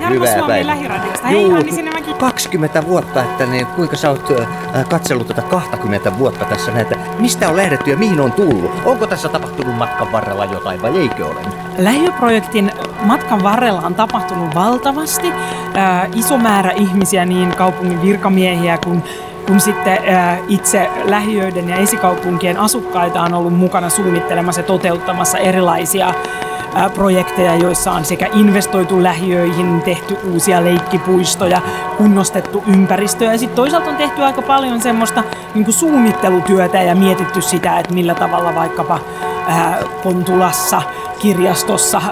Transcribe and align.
Jarmo 0.00 0.26
Suomi 0.26 0.66
Lähiradiosta. 0.66 1.26
Hei 1.26 1.52
Anni 1.52 1.72
Sinemäki. 1.72 2.14
20 2.14 2.86
vuotta, 2.86 3.22
että 3.22 3.46
niin, 3.46 3.66
kuinka 3.66 3.96
sä 3.96 4.10
oot 4.10 4.30
äh, 4.30 4.88
katsellut 4.88 5.26
tätä 5.26 5.42
20 5.42 6.18
vuotta 6.18 6.44
tässä 6.44 6.72
näitä. 6.72 6.96
Mistä 7.18 7.48
on 7.48 7.56
lähdetty 7.56 7.90
ja 7.90 7.96
mihin 7.96 8.20
on 8.20 8.32
tullut? 8.32 8.70
Onko 8.84 9.06
tässä 9.06 9.28
tapahtunut 9.28 9.76
matkan 9.76 10.12
varrella 10.12 10.44
jotain 10.44 10.82
vai 10.82 10.98
eikö 10.98 11.26
ole? 11.26 11.40
Lähiöprojektin 11.78 12.72
matkan 13.02 13.42
varrella 13.42 13.80
on 13.80 13.94
tapahtunut 13.94 14.54
valtavasti. 14.54 15.32
Äh, 15.76 16.08
iso 16.14 16.38
määrä 16.38 16.70
ihmisiä, 16.70 17.24
niin 17.24 17.56
kaupungin 17.56 18.02
virkamiehiä 18.02 18.78
kuin 18.84 19.02
kun 19.46 19.60
sitten 19.60 19.98
itse 20.48 20.90
lähiöiden 21.04 21.68
ja 21.68 21.76
esikaupunkien 21.76 22.58
asukkaita 22.58 23.22
on 23.22 23.34
ollut 23.34 23.54
mukana 23.54 23.88
suunnittelemassa 23.88 24.60
ja 24.60 24.66
toteuttamassa 24.66 25.38
erilaisia 25.38 26.14
projekteja, 26.94 27.54
joissa 27.54 27.92
on 27.92 28.04
sekä 28.04 28.28
investoitu 28.32 29.02
lähiöihin, 29.02 29.82
tehty 29.82 30.16
uusia 30.32 30.64
leikkipuistoja, 30.64 31.60
kunnostettu 31.96 32.64
ympäristöä 32.66 33.32
ja 33.32 33.38
sitten 33.38 33.56
toisaalta 33.56 33.90
on 33.90 33.96
tehty 33.96 34.22
aika 34.22 34.42
paljon 34.42 34.80
semmoista 34.80 35.24
niin 35.54 35.72
suunnittelutyötä 35.72 36.82
ja 36.82 36.94
mietitty 36.94 37.42
sitä, 37.42 37.78
että 37.78 37.94
millä 37.94 38.14
tavalla 38.14 38.54
vaikkapa 38.54 39.00
Pontulassa 40.02 40.82
kirjastossa 41.18 42.02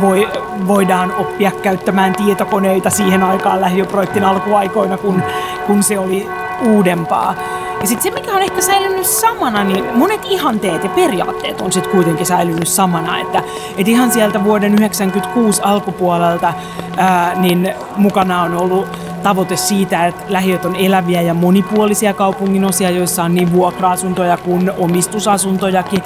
voi, 0.00 0.28
voidaan 0.66 1.14
oppia 1.14 1.50
käyttämään 1.50 2.12
tietokoneita 2.12 2.90
siihen 2.90 3.22
aikaan 3.22 3.60
lähiöprojektin 3.60 4.24
alkuaikoina, 4.24 4.98
kun, 4.98 5.22
kun 5.66 5.82
se 5.82 5.98
oli 5.98 6.28
uudempaa. 6.66 7.34
Ja 7.80 7.86
sitten 7.86 8.02
se, 8.02 8.20
mikä 8.20 8.34
on 8.34 8.42
ehkä 8.42 8.60
säilynyt 8.60 9.06
samana, 9.06 9.64
niin 9.64 9.84
monet 9.94 10.20
ihanteet 10.24 10.84
ja 10.84 10.90
periaatteet 10.90 11.60
on 11.60 11.72
sitten 11.72 11.92
kuitenkin 11.92 12.26
säilynyt 12.26 12.68
samana. 12.68 13.18
Että, 13.18 13.42
et 13.78 13.88
ihan 13.88 14.10
sieltä 14.12 14.44
vuoden 14.44 14.72
1996 14.72 15.62
alkupuolelta 15.62 16.54
ää, 16.96 17.34
niin 17.40 17.74
mukana 17.96 18.42
on 18.42 18.54
ollut 18.54 18.98
tavoite 19.22 19.56
siitä, 19.56 20.06
että 20.06 20.22
lähiöt 20.28 20.64
on 20.64 20.76
eläviä 20.76 21.22
ja 21.22 21.34
monipuolisia 21.34 22.14
kaupunginosia, 22.14 22.90
joissa 22.90 23.24
on 23.24 23.34
niin 23.34 23.52
vuokra-asuntoja 23.52 24.36
kuin 24.36 24.72
omistusasuntojakin, 24.78 26.02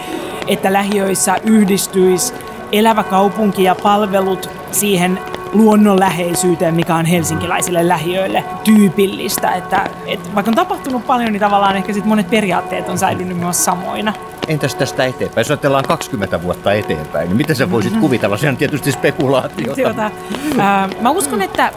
että 0.47 0.73
lähiöissä 0.73 1.37
yhdistyisi 1.45 2.35
elävä 2.73 3.03
kaupunki 3.03 3.63
ja 3.63 3.75
palvelut 3.75 4.51
siihen 4.71 5.19
luonnonläheisyyteen, 5.53 6.75
mikä 6.75 6.95
on 6.95 7.05
helsinkiläisille 7.05 7.89
lähiöille 7.89 8.45
tyypillistä. 8.65 9.51
Että, 9.51 9.91
että 10.07 10.35
vaikka 10.35 10.51
on 10.51 10.55
tapahtunut 10.55 11.07
paljon, 11.07 11.33
niin 11.33 11.41
tavallaan 11.41 11.77
ehkä 11.77 11.93
sit 11.93 12.05
monet 12.05 12.31
periaatteet 12.31 12.89
on 12.89 12.99
säilynyt 12.99 13.37
myös 13.37 13.65
samoina. 13.65 14.13
Entäs 14.49 14.75
tästä 14.75 15.05
eteenpäin? 15.05 15.41
Jos 15.41 15.51
ajatellaan 15.51 15.85
20 15.85 16.43
vuotta 16.43 16.73
eteenpäin, 16.73 17.29
niin 17.29 17.37
miten 17.37 17.57
sä 17.57 17.71
voisit 17.71 17.93
mm-hmm. 17.93 18.01
kuvitella? 18.01 18.37
Se 18.37 18.49
on 18.49 18.57
tietysti 18.57 18.93
spekulaatiota. 18.93 19.81
Jota, 19.81 20.11
ää, 20.59 20.89
mä 21.01 21.11
uskon, 21.11 21.43
että, 21.43 21.73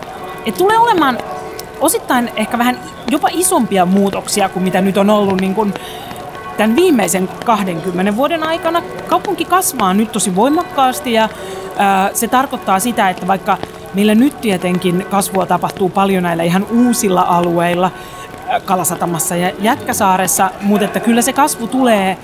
että 0.46 0.58
tulee 0.58 0.78
olemaan 0.78 1.18
osittain 1.80 2.32
ehkä 2.36 2.58
vähän 2.58 2.80
jopa 3.12 3.28
isompia 3.32 3.86
muutoksia 3.86 4.50
kuin 4.50 4.64
mitä 4.64 4.82
nyt 4.82 4.98
on 4.98 5.10
ollut 5.10 5.42
niin 5.42 5.56
kuin 5.56 5.74
tämän 6.58 6.76
viimeisen 6.76 7.30
20 7.46 8.16
vuoden 8.16 8.44
aikana. 8.44 8.82
Kaupunki 9.08 9.46
kasvaa 9.46 9.94
nyt 9.94 10.12
tosi 10.12 10.36
voimakkaasti 10.36 11.14
ja 11.14 11.30
se 12.14 12.28
tarkoittaa 12.28 12.80
sitä, 12.80 13.10
että 13.10 13.28
vaikka 13.28 13.58
meillä 13.94 14.16
nyt 14.16 14.42
tietenkin 14.42 15.06
kasvua 15.10 15.46
tapahtuu 15.46 15.90
paljon 15.90 16.24
näillä 16.24 16.44
ihan 16.44 16.68
uusilla 16.72 17.22
alueilla, 17.22 17.92
Kalasatamassa 18.66 19.36
ja 19.36 19.52
Jätkäsaaressa, 19.60 20.50
mutta 20.62 20.86
että 20.86 21.00
kyllä 21.00 21.22
se 21.22 21.34
kasvu 21.34 21.68
tulee 21.68 22.18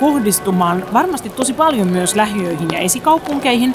kohdistumaan 0.00 0.84
varmasti 0.92 1.30
tosi 1.30 1.52
paljon 1.52 1.88
myös 1.88 2.14
lähiöihin 2.14 2.68
ja 2.72 2.78
esikaupunkeihin. 2.78 3.74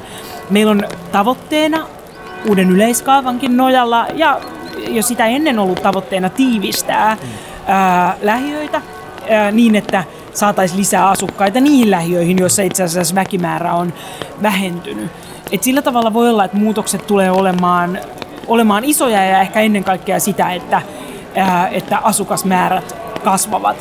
Meillä 0.49 0.71
on 0.71 0.83
tavoitteena 1.11 1.85
uuden 2.49 2.69
yleiskaavankin 2.71 3.57
nojalla 3.57 4.07
ja 4.13 4.39
jo 4.87 5.03
sitä 5.03 5.25
ennen 5.25 5.59
ollut 5.59 5.83
tavoitteena 5.83 6.29
tiivistää 6.29 7.17
ää, 7.67 8.17
lähiöitä 8.21 8.81
niin, 9.51 9.75
että 9.75 10.03
saataisiin 10.33 10.79
lisää 10.79 11.09
asukkaita 11.09 11.59
niihin 11.59 11.91
lähiöihin, 11.91 12.37
joissa 12.39 12.61
itse 12.61 12.83
asiassa 12.83 13.15
väkimäärä 13.15 13.73
on 13.73 13.93
vähentynyt. 14.41 15.11
Et 15.51 15.63
sillä 15.63 15.81
tavalla 15.81 16.13
voi 16.13 16.29
olla, 16.29 16.45
että 16.45 16.57
muutokset 16.57 17.07
tulee 17.07 17.31
olemaan, 17.31 17.99
olemaan 18.47 18.83
isoja 18.83 19.25
ja 19.25 19.41
ehkä 19.41 19.59
ennen 19.59 19.83
kaikkea 19.83 20.19
sitä, 20.19 20.53
että, 20.53 20.81
ää, 21.35 21.67
että 21.67 21.97
asukasmäärät 21.97 22.95
kasvavat. 23.23 23.77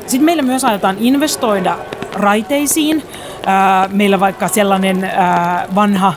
Sitten 0.00 0.24
meillä 0.24 0.42
myös 0.42 0.64
aiotaan 0.64 0.96
investoida 0.98 1.78
raiteisiin. 2.14 3.02
Ää, 3.46 3.88
meillä 3.92 4.20
vaikka 4.20 4.48
sellainen 4.48 5.04
ää, 5.04 5.66
vanha 5.74 6.12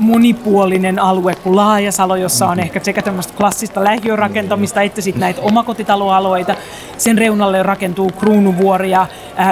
monipuolinen 0.00 0.98
alue 0.98 1.34
kuin 1.34 1.56
Laajasalo, 1.56 2.16
jossa 2.16 2.46
on 2.46 2.60
ehkä 2.60 2.80
sekä 2.82 3.02
tämmöistä 3.02 3.32
klassista 3.36 3.84
lähiörakentamista 3.84 4.82
että 4.82 5.00
sitten 5.00 5.20
näitä 5.20 5.40
omakotitaloalueita. 5.40 6.54
Sen 6.98 7.18
reunalle 7.18 7.62
rakentuu 7.62 8.10
kruunuvuori 8.18 8.90
ja 8.90 9.06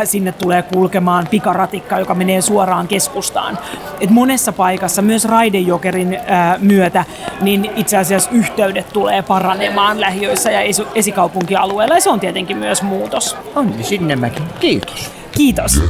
sinne 0.05 0.33
tulee 0.33 0.63
kulkemaan 0.63 1.27
pikaratikka, 1.31 1.99
joka 1.99 2.15
menee 2.15 2.41
suoraan 2.41 2.89
keskustaan. 2.89 3.59
Et 4.01 4.11
monessa 4.11 4.53
paikassa, 4.53 5.03
myös 5.03 5.25
Raidejokerin 5.25 6.19
myötä, 6.59 7.05
niin 7.41 7.71
itse 7.77 7.97
asiassa 7.97 8.31
yhteydet 8.31 8.89
tulee 8.93 9.23
paranemaan 9.23 10.01
lähiöissä 10.01 10.51
ja 10.51 10.61
esikaupunkialueilla 10.95 11.95
ja 11.95 12.01
se 12.01 12.11
on 12.11 12.21
tietenkin 12.21 12.57
myös 12.57 12.83
muutos. 12.83 13.37
Onni 13.57 13.85
Sinnemäki, 13.85 14.43
kiitos. 14.61 15.11
Kiitos. 15.33 15.83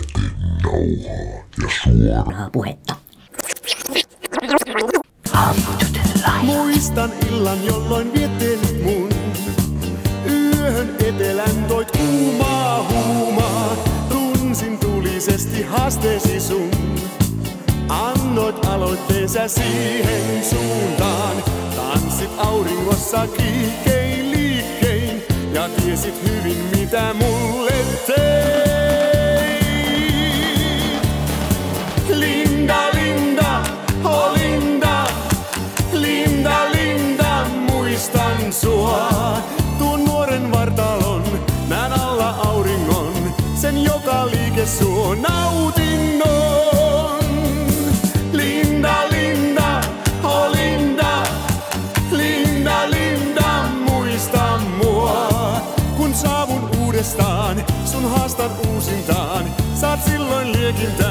Nauhaa 0.64 1.40
ja 1.66 2.22
suoraa 2.22 2.50
puhetta. 2.52 2.94
Muistan 6.42 7.10
illan, 7.28 7.64
jolloin 7.64 8.12
viettelit 8.14 8.84
mun. 8.84 9.08
Yöhön 10.26 10.96
etelän 11.04 11.64
toit 11.68 11.90
kuumaa 11.90 12.86
huumaa. 12.92 13.76
Tunsin 14.08 14.78
tulisesti 14.78 15.62
haasteesi 15.62 16.40
sun. 16.40 16.70
Annoit 17.88 18.66
aloitteensä 18.66 19.48
siihen 19.48 20.44
suuntaan. 20.44 21.36
Tanssit 21.76 22.30
auringossa 22.38 23.26
kiihkein 23.26 24.30
liikkein. 24.30 25.22
Ja 25.52 25.68
tiesit 25.68 26.14
hyvin 26.22 26.56
mitä 26.76 27.14
mulle 27.14 27.72
teet. 28.06 28.79
Suo 44.78 45.14
nautinnon. 45.14 46.30
Linda, 48.32 48.94
Linda, 49.10 49.80
oh 50.22 50.50
Linda, 50.52 51.22
Linda, 52.10 52.90
Linda, 52.90 53.68
muista 53.88 54.60
mua. 54.76 55.60
Kun 55.96 56.14
saavun 56.14 56.70
uudestaan, 56.78 57.64
sun 57.84 58.10
haastan 58.10 58.50
uusintaan, 58.68 59.44
saat 59.74 60.04
silloin 60.04 60.52
liekintään 60.52 61.09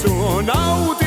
su 0.00 0.08
on 0.08 0.48
au 0.48 0.99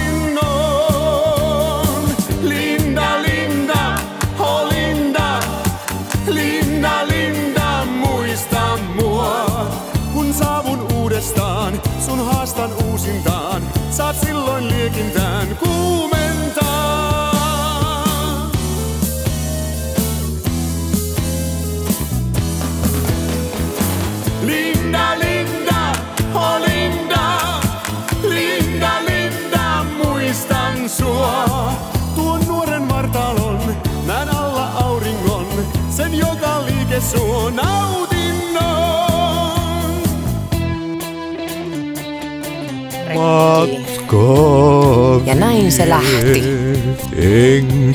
Ja 45.25 45.36
näin 45.36 45.71
se 45.71 45.89
lähti. 45.89 46.44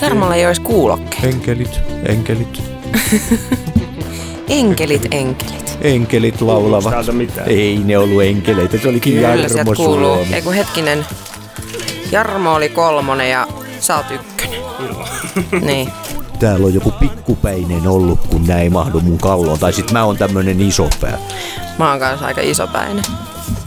Jarmolla 0.02 0.34
ei 0.34 0.46
olisi 0.46 0.60
kuulokkeet. 0.60 1.24
Enkelit, 1.24 1.80
enkelit, 2.06 2.62
Enkelit, 4.48 5.02
enkelit. 5.10 5.78
enkelit 5.80 6.40
laulavat. 6.40 6.94
Ei 7.46 7.78
ne 7.84 7.98
ollut 7.98 8.22
enkeleitä, 8.22 8.78
se 8.78 8.88
olikin 8.88 9.12
Kyllä 9.14 9.36
sieltä 9.36 9.56
Jarmo 9.56 9.72
kuuluu. 9.76 10.14
Suomi. 10.14 10.34
Ei 10.34 10.42
kun 10.42 10.54
hetkinen. 10.54 11.06
Jarmo 12.12 12.54
oli 12.54 12.68
kolmonen 12.68 13.30
ja 13.30 13.46
sä 13.80 13.96
oot 13.96 14.06
ykkönen. 14.10 14.60
niin. 15.60 15.88
Täällä 16.38 16.66
on 16.66 16.74
joku 16.74 16.90
pikkupäinen 16.90 17.86
ollut, 17.86 18.18
kun 18.30 18.46
näin 18.46 18.62
ei 18.62 18.70
mahdu 18.70 19.00
mun 19.00 19.18
kalloon. 19.18 19.58
Tai 19.58 19.72
sit 19.72 19.92
mä 19.92 20.04
oon 20.04 20.16
tämmönen 20.16 20.60
isopää. 20.60 21.18
Mä 21.78 21.90
oon 21.90 22.00
kanssa 22.00 22.26
aika 22.26 22.40
isopäinen. 22.40 23.04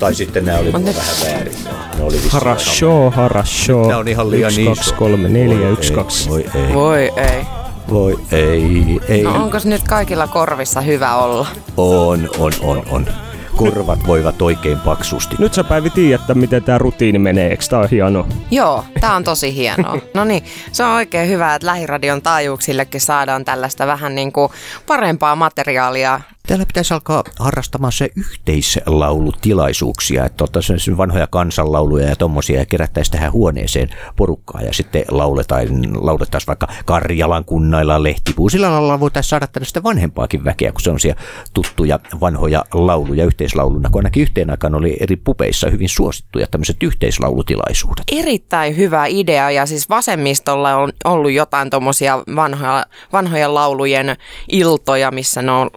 Tai 0.02 0.16
sitten 0.16 0.46
nää 0.46 0.60
oli 0.60 0.72
ne- 0.72 0.96
vähän 0.96 1.16
väärin. 1.26 1.54
Ne 1.98 2.04
oli 2.04 2.18
Harasho, 2.30 3.12
harasho. 3.12 3.88
Nää 3.88 3.98
on 3.98 4.08
ihan 4.08 4.32
liian 4.32 4.50
1, 4.52 4.62
iso. 4.62 4.76
2, 4.76 4.94
3, 4.94 5.30
4, 5.30 5.58
Voi 5.60 5.72
1, 5.72 5.90
ei, 5.90 5.96
2. 5.96 6.30
Voi 6.30 6.46
ei, 6.56 6.74
Voi 6.74 7.12
ei. 7.18 7.46
voi 7.90 8.20
ei, 8.32 9.00
ei. 9.10 9.24
No 9.24 9.36
onko 9.36 9.58
nyt 9.64 9.84
kaikilla 9.84 10.28
korvissa 10.28 10.82
hyvä 10.82 11.16
olla? 11.16 11.48
On, 11.78 12.30
on, 12.40 12.52
on, 12.62 12.84
on. 12.90 13.08
Korvat 13.56 14.08
voivat 14.08 14.42
oikein 14.42 14.80
paksusti. 14.80 15.36
Nyt 15.40 15.54
sä 15.54 15.64
Päivi 15.64 15.90
tiedät, 15.90 16.22
että 16.22 16.34
miten 16.34 16.64
tää 16.64 16.78
rutiini 16.78 17.20
menee, 17.20 17.50
eikö 17.50 17.64
tää 17.70 17.80
on 17.80 17.90
hieno? 17.92 18.28
Joo, 18.52 18.84
tää 19.02 19.16
on 19.16 19.24
tosi 19.24 19.56
hienoa. 19.56 19.98
No 20.14 20.24
niin, 20.24 20.44
se 20.72 20.84
on 20.84 20.90
oikein 20.96 21.30
hyvä, 21.30 21.56
että 21.56 21.68
lähiradion 21.68 22.22
taajuuksillekin 22.22 23.02
saadaan 23.02 23.46
tällaista 23.46 23.88
vähän 23.88 24.16
niin 24.16 24.32
kuin 24.32 24.52
parempaa 24.88 25.36
materiaalia. 25.36 26.22
Täällä 26.48 26.66
pitäisi 26.66 26.94
alkaa 26.94 27.24
harrastamaan 27.40 27.94
se 27.94 28.10
yhteislaulutilaisuuksia, 28.16 30.26
että 30.26 30.44
ottaisiin 30.44 30.98
vanhoja 30.98 31.28
kansanlauluja 31.28 32.10
ja 32.10 32.16
tommosia 32.16 32.60
ja 32.60 32.66
kerättäisiin 32.66 33.12
tähän 33.12 33.32
huoneeseen 33.32 33.90
porukkaa 34.16 34.62
ja 34.62 34.74
sitten 34.74 35.04
lauletaan, 35.10 35.68
laulettaisiin 36.06 36.48
vaikka 36.48 36.68
Karjalan 36.86 37.46
kunnailla 37.46 38.04
lehtipuu. 38.04 38.50
Sillä 38.50 38.72
lailla 38.72 39.00
voitaisiin 39.00 39.30
saada 39.30 39.48
sitten 39.64 39.84
vanhempaakin 39.84 40.46
väkeä, 40.46 40.72
kun 40.72 40.82
se 40.82 40.90
on 40.90 40.98
tuttuja 41.54 42.00
vanhoja 42.22 42.66
lauluja 42.74 43.26
yhteislauluna, 43.26 43.90
kun 43.90 44.00
ainakin 44.00 44.22
yhteen 44.22 44.50
aikaan 44.50 44.76
oli 44.76 44.98
eri 45.00 45.16
pupeissa 45.16 45.70
hyvin 45.70 45.90
suosittuja 45.90 46.48
tämmöiset 46.48 46.84
yhteislaulutilaisuudet. 46.84 48.04
Erittäin 48.12 48.78
hyvä 48.78 49.06
idea 49.06 49.52
ja 49.52 49.66
siis 49.66 49.90
vasemmistolla 49.90 50.76
on 50.76 50.92
ollut 51.04 51.32
jotain 51.32 51.70
tommosia 51.70 52.24
vanhoja, 52.36 52.86
vanhoja 53.14 53.54
laulujen 53.54 54.16
iltoja, 54.52 55.12
missä 55.12 55.42
ne 55.42 55.52
on 55.52 55.70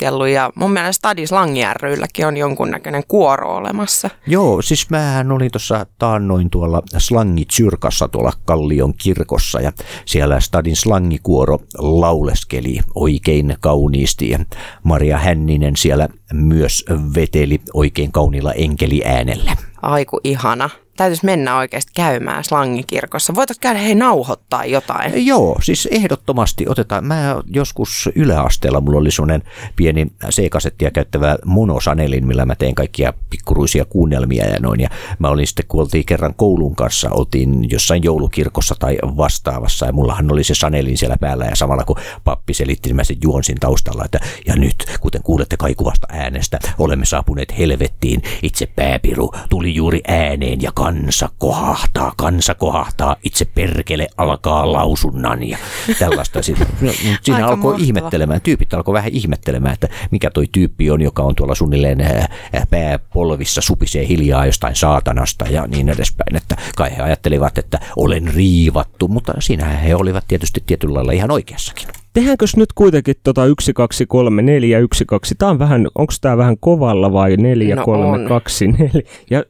lauleskellut 0.00 0.28
ja 0.28 0.50
mun 0.54 0.72
mielestä 0.72 0.98
Stadis 0.98 1.32
Langi 1.32 1.60
rylläkin 1.82 2.26
on 2.26 2.36
jonkunnäköinen 2.36 3.02
kuoro 3.08 3.56
olemassa. 3.56 4.10
Joo, 4.26 4.62
siis 4.62 4.90
mähän 4.90 5.32
olin 5.32 5.50
tuossa 5.50 5.86
taannoin 5.98 6.50
tuolla 6.50 6.82
Slangitsyrkassa 6.98 8.08
tuolla 8.08 8.32
Kallion 8.44 8.94
kirkossa 8.94 9.60
ja 9.60 9.72
siellä 10.06 10.40
Stadin 10.40 10.76
slangikuoro 10.76 11.58
lauleskeli 11.78 12.78
oikein 12.94 13.56
kauniisti 13.60 14.30
ja 14.30 14.38
Maria 14.82 15.18
Hänninen 15.18 15.76
siellä 15.76 16.08
myös 16.32 16.84
veteli 17.14 17.60
oikein 17.74 18.12
kauniilla 18.12 18.52
enkeliäänellä. 18.52 19.56
Aiku 19.82 20.20
ihana. 20.24 20.70
Täytyisi 20.96 21.24
mennä 21.24 21.56
oikeasti 21.56 21.92
käymään 21.96 22.44
slangikirkossa. 22.44 23.34
Voitais 23.34 23.58
käydä 23.58 23.78
hei 23.78 23.94
nauhoittaa 23.94 24.64
jotain. 24.64 25.26
Joo, 25.26 25.58
siis 25.62 25.88
ehdottomasti 25.90 26.64
otetaan. 26.68 27.04
Mä 27.04 27.36
joskus 27.46 28.08
yläasteella 28.14 28.80
mulla 28.80 28.98
oli 28.98 29.10
semmoinen 29.10 29.42
pieni 29.76 30.06
C-kasettia 30.26 30.90
käyttävä 30.90 31.36
monosanelin, 31.44 32.26
millä 32.26 32.46
mä 32.46 32.54
tein 32.54 32.74
kaikkia 32.74 33.12
pikkuruisia 33.30 33.84
kuunnelmia 33.84 34.46
ja 34.46 34.60
noin. 34.60 34.80
Ja 34.80 34.88
mä 35.18 35.28
olin 35.28 35.46
sitten, 35.46 35.64
kun 35.68 35.80
oltiin 35.80 36.06
kerran 36.06 36.34
koulun 36.34 36.76
kanssa, 36.76 37.10
oltiin 37.10 37.70
jossain 37.70 38.04
joulukirkossa 38.04 38.74
tai 38.78 38.98
vastaavassa 39.02 39.86
ja 39.86 39.92
mullahan 39.92 40.32
oli 40.32 40.44
se 40.44 40.54
sanelin 40.54 40.98
siellä 40.98 41.16
päällä 41.20 41.44
ja 41.44 41.56
samalla 41.56 41.84
kun 41.84 41.96
pappi 42.24 42.54
selitti, 42.54 42.88
niin 42.88 42.96
mä 42.96 43.04
sen 43.04 43.16
juonsin 43.22 43.60
taustalla, 43.60 44.04
että 44.04 44.20
ja 44.46 44.56
nyt, 44.56 44.84
kuten 45.00 45.22
kuulette 45.22 45.56
kaikuvasta 45.56 46.06
äänestä, 46.10 46.58
olemme 46.78 47.04
saapuneet 47.04 47.58
helvettiin. 47.58 48.22
Itse 48.42 48.66
pääpiru 48.66 49.32
tuli 49.48 49.69
juuri 49.74 50.00
ääneen 50.08 50.62
ja 50.62 50.72
kansa 50.74 51.28
kohahtaa, 51.38 52.12
kansa 52.16 52.54
kohahtaa, 52.54 53.16
itse 53.24 53.44
perkele 53.44 54.08
alkaa 54.16 54.72
lausunnan 54.72 55.48
ja 55.48 55.58
tällaista. 55.98 56.42
Sitten, 56.42 56.66
no, 56.80 56.92
mut 57.04 57.18
siinä 57.22 57.36
Aika 57.36 57.48
alkoi 57.48 57.72
mahtavaa. 57.72 57.86
ihmettelemään, 57.86 58.40
tyypit 58.40 58.74
alkoi 58.74 58.94
vähän 58.94 59.12
ihmettelemään, 59.12 59.74
että 59.74 59.88
mikä 60.10 60.30
toi 60.30 60.46
tyyppi 60.52 60.90
on, 60.90 61.00
joka 61.02 61.22
on 61.22 61.34
tuolla 61.34 61.54
suunnilleen 61.54 62.00
äh, 62.00 62.28
äh, 62.56 62.68
pääpolvissa, 62.70 63.60
supisee 63.60 64.08
hiljaa 64.08 64.46
jostain 64.46 64.76
saatanasta 64.76 65.44
ja 65.44 65.66
niin 65.66 65.88
edespäin. 65.88 66.36
Että 66.36 66.56
kai 66.76 66.96
he 66.96 67.02
ajattelivat, 67.02 67.58
että 67.58 67.80
olen 67.96 68.34
riivattu, 68.34 69.08
mutta 69.08 69.34
siinähän 69.38 69.78
he 69.78 69.94
olivat 69.94 70.24
tietysti 70.28 70.62
tietyllä 70.66 70.94
lailla 70.94 71.12
ihan 71.12 71.30
oikeassakin. 71.30 71.99
Tehdäänkös 72.12 72.56
nyt 72.56 72.72
kuitenkin 72.72 73.14
tota 73.24 73.46
1, 73.46 73.72
2, 73.72 74.06
3, 74.06 74.42
4, 74.42 74.78
1, 74.78 75.04
2? 75.04 75.34
Tää 75.34 75.48
on 75.48 75.58
vähän, 75.58 75.88
onko 75.94 76.12
tää 76.20 76.36
vähän 76.36 76.56
kovalla 76.60 77.12
vai 77.12 77.36
4, 77.36 77.76
No 77.76 77.84
3, 77.84 78.04
on. 78.06 78.24
2, 78.28 78.66
4? 78.68 79.02
Ja 79.30 79.44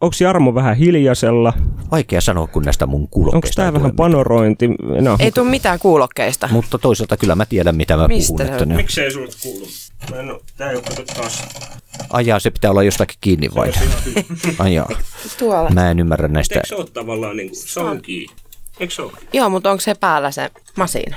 onko 0.00 0.16
Jarmo 0.20 0.54
vähän 0.54 0.76
hiljaisella? 0.76 1.52
Vaikea 1.90 2.20
sanoa, 2.20 2.46
kun 2.46 2.62
näistä 2.62 2.86
mun 2.86 3.00
Onko 3.00 3.10
kuulokkeista 3.10 3.62
tää 3.62 3.68
ei 3.68 3.72
vähän 3.72 3.96
panorointi? 3.96 4.68
No, 5.00 5.16
Ei 5.18 5.32
tule 5.32 5.50
mitään 5.50 5.78
kuulokkeista. 5.78 6.48
Mutta 6.52 6.78
toisaalta 6.78 7.16
kyllä 7.16 7.34
mä 7.34 7.46
tiedän, 7.46 7.76
mitä 7.76 7.96
mä 7.96 8.08
Mistä 8.08 8.32
puhun. 8.32 8.52
Että 8.52 8.66
ne, 8.66 8.76
Miksei 8.76 9.10
sulta 9.12 9.36
kuulu? 9.42 9.66
Mä 10.10 10.16
en 10.16 10.30
oo, 10.30 10.40
tää 10.56 10.70
ei 10.70 10.76
oo 10.76 10.82
taas. 11.16 11.42
ajaa, 12.10 12.40
se 12.40 12.50
pitää 12.50 12.70
olla 12.70 12.82
jostakin 12.82 13.18
kiinni 13.20 13.48
vai? 13.54 13.72
Ajaa. 14.58 14.88
Tuolla. 15.38 15.70
Mä 15.70 15.90
en 15.90 15.98
ymmärrä 15.98 16.28
näistä. 16.28 16.54
Eikö 16.54 16.66
se 16.68 16.74
oo 16.74 16.84
tavallaan 16.84 17.36
niinku, 17.36 17.54
se 17.58 17.80
on 17.80 18.02
kiinni? 18.02 18.36
Eikö 18.80 18.94
se 18.94 19.02
oo? 19.02 19.12
Joo, 19.32 19.48
mutta 19.50 19.70
onko 19.70 19.80
se 19.80 19.94
päällä 19.94 20.30
se 20.30 20.50
masina? 20.76 21.16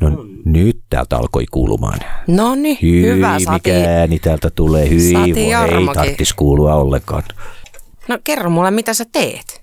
No 0.00 0.24
nyt 0.44 0.78
täältä 0.90 1.16
alkoi 1.16 1.46
kuulumaan. 1.50 1.98
No 2.26 2.54
niin, 2.54 2.78
hyvä 2.82 3.38
Sati. 3.38 3.52
mikä 3.52 3.90
ääni 3.90 4.18
täältä 4.18 4.50
tulee. 4.50 4.90
Hyi, 4.90 5.12
Sati 5.12 5.40
ei 5.40 5.50
tarttis 5.94 6.32
kuulua 6.32 6.74
ollenkaan. 6.74 7.22
No 8.08 8.18
kerro 8.24 8.50
mulle, 8.50 8.70
mitä 8.70 8.94
sä 8.94 9.04
teet. 9.12 9.60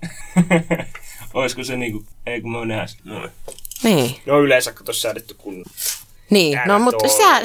Oisko 1.34 1.64
se 1.64 1.76
niinku, 1.76 2.04
ei 2.26 2.40
kun 2.40 2.50
mä 2.50 2.58
oon 2.58 2.68
nähä 2.68 2.86
noin. 3.04 3.30
Niin, 3.82 4.16
No 4.26 4.40
yleensä 4.40 4.72
kato 4.72 4.92
säädetty 4.92 5.34
kun 5.34 5.64
niin. 6.30 6.58
No 6.66 6.78
mutta 6.78 7.08
sä. 7.08 7.40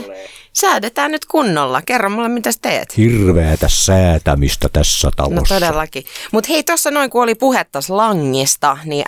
Säädetään 0.54 1.12
nyt 1.12 1.26
kunnolla. 1.26 1.82
Kerro 1.82 2.10
mulle, 2.10 2.30
mitä 2.30 2.52
sä 2.52 2.60
teet. 2.62 2.98
Hirveätä 2.98 3.68
säätämistä 3.70 4.70
tässä 4.74 5.08
No 5.08 5.12
talossa. 5.16 5.56
todellakin. 5.56 6.04
Mutta 6.32 6.48
hei, 6.54 6.64
tuossa 6.64 6.92
noin 6.92 7.10
kun 7.10 7.24
oli 7.24 7.36
puhetta 7.36 7.82
slangista, 7.82 8.78
niin 8.86 9.06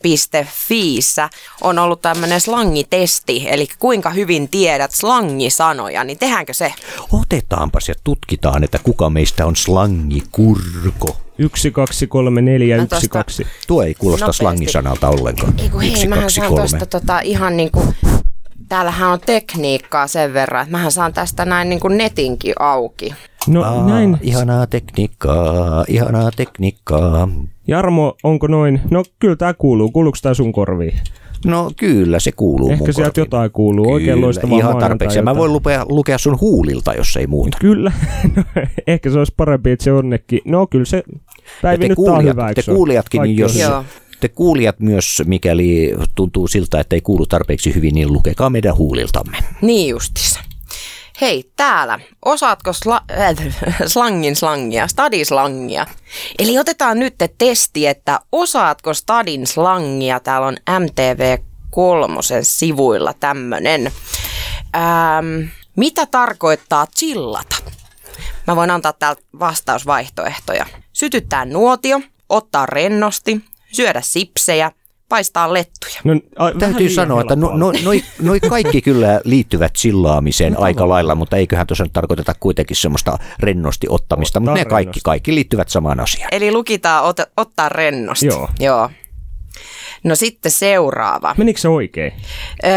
mtv.fiissä 0.00 1.28
on 1.60 1.78
ollut 1.78 2.02
tämmöinen 2.02 2.40
slangitesti, 2.40 3.44
eli 3.48 3.66
kuinka 3.78 4.10
hyvin 4.10 4.48
tiedät 4.48 4.90
slangisanoja, 4.92 6.04
niin 6.04 6.18
tehdäänkö 6.18 6.54
se? 6.54 6.74
Otetaanpas 7.12 7.88
ja 7.88 7.94
tutkitaan, 8.04 8.64
että 8.64 8.78
kuka 8.82 9.10
meistä 9.10 9.46
on 9.46 9.56
slangikurko. 9.56 11.16
1, 11.38 11.70
2, 11.70 12.06
3, 12.06 12.40
4, 12.42 12.76
Mä 12.76 12.82
1, 12.82 12.96
tosta- 12.96 13.08
2. 13.08 13.46
Tuo 13.66 13.82
ei 13.82 13.94
kuulosta 13.94 14.24
Nopeasti. 14.26 14.38
slangisanalta 14.42 15.08
ollenkaan. 15.08 15.54
Ei 15.58 15.68
kun 15.68 15.80
hei, 15.80 15.90
Yksi, 15.90 16.08
mähän 16.08 16.22
kaksi, 16.24 16.34
saan 16.36 16.48
kolme. 16.48 16.62
tosta 16.62 16.86
tota 16.86 17.20
ihan 17.20 17.56
niinku, 17.56 17.94
täällähän 18.70 19.10
on 19.10 19.20
tekniikkaa 19.26 20.06
sen 20.06 20.34
verran, 20.34 20.62
että 20.62 20.72
mähän 20.72 20.92
saan 20.92 21.12
tästä 21.12 21.44
näin 21.44 21.68
niinku 21.68 21.88
netinkin 21.88 22.54
auki. 22.58 23.14
No 23.48 23.62
Aa, 23.62 23.86
näin. 23.88 24.18
Ihanaa 24.22 24.66
tekniikkaa, 24.66 25.84
ihanaa 25.88 26.30
tekniikkaa. 26.36 27.28
Jarmo, 27.66 28.16
onko 28.22 28.46
noin? 28.46 28.80
No 28.90 29.02
kyllä 29.18 29.36
tää 29.36 29.54
kuuluu. 29.54 29.90
Kuuluuko 29.90 30.18
tää 30.22 30.34
sun 30.34 30.52
korviin? 30.52 30.98
No 31.46 31.70
kyllä, 31.76 32.18
se 32.18 32.32
kuuluu 32.32 32.70
Ehkä 32.70 32.84
mun 32.84 32.94
sieltä 32.94 33.10
korviin. 33.10 33.22
jotain 33.26 33.50
kuuluu. 33.50 33.92
Oikein 33.92 34.14
Kyllä, 34.14 34.24
loistavaa 34.26 34.58
ihan 34.58 34.76
tarpeeksi. 34.76 35.18
Ja 35.18 35.22
mä 35.22 35.36
voin 35.36 35.52
lukea, 35.52 35.86
lukea 35.88 36.18
sun 36.18 36.40
huulilta, 36.40 36.94
jos 36.94 37.16
ei 37.16 37.26
muuta. 37.26 37.58
Kyllä. 37.60 37.92
No, 38.36 38.42
ehkä 38.86 39.10
se 39.10 39.18
olisi 39.18 39.34
parempi, 39.36 39.70
että 39.70 39.84
se 39.84 39.92
onnekin. 39.92 40.40
No 40.44 40.66
kyllä 40.66 40.84
se 40.84 41.02
Päivi 41.62 41.82
te, 41.82 41.88
nyt 41.88 41.96
kuulijat, 41.96 42.22
hyvä, 42.36 42.54
te 42.54 42.62
kuulijatkin, 42.62 43.22
niin 43.22 43.36
Kaikki 43.36 43.58
jos. 43.60 43.72
Te 44.20 44.28
kuulijat 44.28 44.80
myös, 44.80 45.22
mikäli 45.26 45.94
tuntuu 46.14 46.48
siltä, 46.48 46.80
että 46.80 46.96
ei 46.96 47.00
kuulu 47.00 47.26
tarpeeksi 47.26 47.74
hyvin, 47.74 47.94
niin 47.94 48.12
lukekaa 48.12 48.50
meidän 48.50 48.76
huuliltamme. 48.76 49.38
Niin 49.62 49.88
justissa. 49.88 50.40
Hei, 51.20 51.50
täällä. 51.56 52.00
Osaatko 52.24 52.70
sla- 52.70 53.18
äh, 53.20 53.36
slangin 53.86 54.36
slangia, 54.36 54.88
stadislangia? 54.88 55.86
Eli 56.38 56.58
otetaan 56.58 56.98
nyt 56.98 57.14
testi, 57.38 57.86
että 57.86 58.20
osaatko 58.32 58.94
stadin 58.94 59.46
slangia? 59.46 60.20
Täällä 60.20 60.46
on 60.46 60.56
MTV 60.80 61.38
kolmosen 61.70 62.44
sivuilla 62.44 63.14
tämmönen. 63.20 63.92
Ähm, 64.76 65.48
mitä 65.76 66.06
tarkoittaa 66.06 66.86
chillata? 66.86 67.56
Mä 68.46 68.56
voin 68.56 68.70
antaa 68.70 68.92
täältä 68.92 69.22
vastausvaihtoehtoja. 69.40 70.66
Sytyttää 70.92 71.44
nuotio, 71.44 72.00
ottaa 72.28 72.66
rennosti, 72.66 73.40
syödä 73.72 74.00
sipsejä, 74.00 74.72
paistaa 75.08 75.52
lettuja. 75.52 76.00
No, 76.04 76.12
a, 76.36 76.50
Täytyy 76.58 76.88
sanoa, 76.88 77.20
että 77.20 77.36
no, 77.36 77.50
no, 77.56 77.72
noi, 77.84 78.02
noi 78.22 78.40
kaikki 78.40 78.82
kyllä 78.82 79.20
liittyvät 79.24 79.76
sillaamiseen 79.76 80.60
aika 80.60 80.88
lailla, 80.88 81.14
mutta 81.14 81.36
eiköhän 81.36 81.66
tuossa 81.66 81.84
nyt 81.84 81.92
tarkoiteta 81.92 82.34
kuitenkin 82.40 82.76
semmoista 82.76 83.18
rennosti 83.40 83.86
ottamista, 83.90 84.40
mutta 84.40 84.54
ne 84.54 84.64
kaikki, 84.64 84.76
rennosti. 84.76 85.00
kaikki 85.04 85.34
liittyvät 85.34 85.68
samaan 85.68 86.00
asiaan. 86.00 86.28
Eli 86.32 86.52
lukitaan 86.52 87.04
ot, 87.04 87.16
ottaa 87.36 87.68
rennosti. 87.68 88.26
Joo. 88.26 88.48
Joo. 88.60 88.90
No 90.04 90.14
sitten 90.14 90.52
seuraava. 90.52 91.34
Menikö 91.38 91.60
se 91.60 91.68
oikein? 91.68 92.12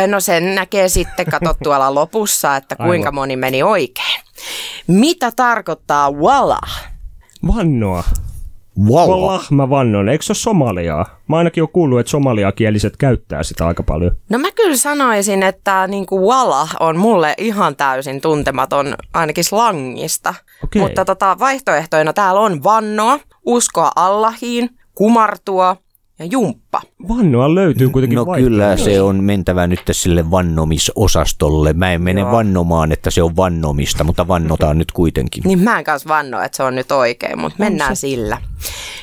No 0.07 0.19
sen 0.19 0.55
näkee 0.55 0.89
sitten, 0.89 1.25
kato 1.25 1.53
tuolla 1.63 1.95
lopussa, 1.95 2.55
että 2.55 2.75
kuinka 2.75 3.07
Aivan. 3.07 3.15
moni 3.15 3.35
meni 3.35 3.63
oikein. 3.63 4.21
Mitä 4.87 5.31
tarkoittaa 5.31 6.11
wala? 6.11 6.59
Vannoa. 7.47 8.03
Wow. 8.79 9.09
Wallah 9.09 9.51
mä 9.51 9.69
vannon. 9.69 10.09
Eikö 10.09 10.23
se 10.23 10.31
ole 10.31 10.37
somaliaa? 10.37 11.05
Mä 11.27 11.37
ainakin 11.37 11.63
oon 11.63 11.71
kuullut, 11.73 11.99
että 11.99 12.09
somaliakieliset 12.09 12.97
käyttää 12.97 13.43
sitä 13.43 13.67
aika 13.67 13.83
paljon. 13.83 14.15
No 14.29 14.39
mä 14.39 14.51
kyllä 14.51 14.77
sanoisin, 14.77 15.43
että 15.43 15.87
niin 15.87 16.05
kuin 16.05 16.23
wala 16.23 16.67
on 16.79 16.97
mulle 16.97 17.33
ihan 17.37 17.75
täysin 17.75 18.21
tuntematon 18.21 18.95
ainakin 19.13 19.43
slangista. 19.43 20.33
Okei. 20.63 20.81
Mutta 20.81 21.05
tota, 21.05 21.39
vaihtoehtoina 21.39 22.13
täällä 22.13 22.41
on 22.41 22.63
vannoa, 22.63 23.19
uskoa 23.45 23.91
Allahiin, 23.95 24.69
kumartua 24.95 25.77
ja 26.19 26.25
jumppa. 26.25 26.81
Vannoa 27.07 27.55
löytyy 27.55 27.89
kuitenkin 27.89 28.15
No 28.15 28.25
kyllä 28.25 28.77
se 28.77 29.01
on 29.01 29.23
mentävä 29.23 29.67
nyt 29.67 29.81
sille 29.91 30.31
vannomisosastolle. 30.31 31.73
Mä 31.73 31.91
en 31.91 32.01
mene 32.01 32.21
Joo. 32.21 32.31
vannomaan, 32.31 32.91
että 32.91 33.11
se 33.11 33.23
on 33.23 33.35
vannomista, 33.35 34.03
mutta 34.03 34.27
vannotaan 34.27 34.77
nyt 34.77 34.91
kuitenkin. 34.91 35.43
Niin 35.45 35.59
mä 35.59 35.77
en 35.77 35.83
kanssa 35.83 36.09
vanno, 36.09 36.41
että 36.41 36.55
se 36.55 36.63
on 36.63 36.75
nyt 36.75 36.91
oikein, 36.91 37.39
mutta 37.39 37.59
mennään 37.59 37.95
sillä. 37.95 38.37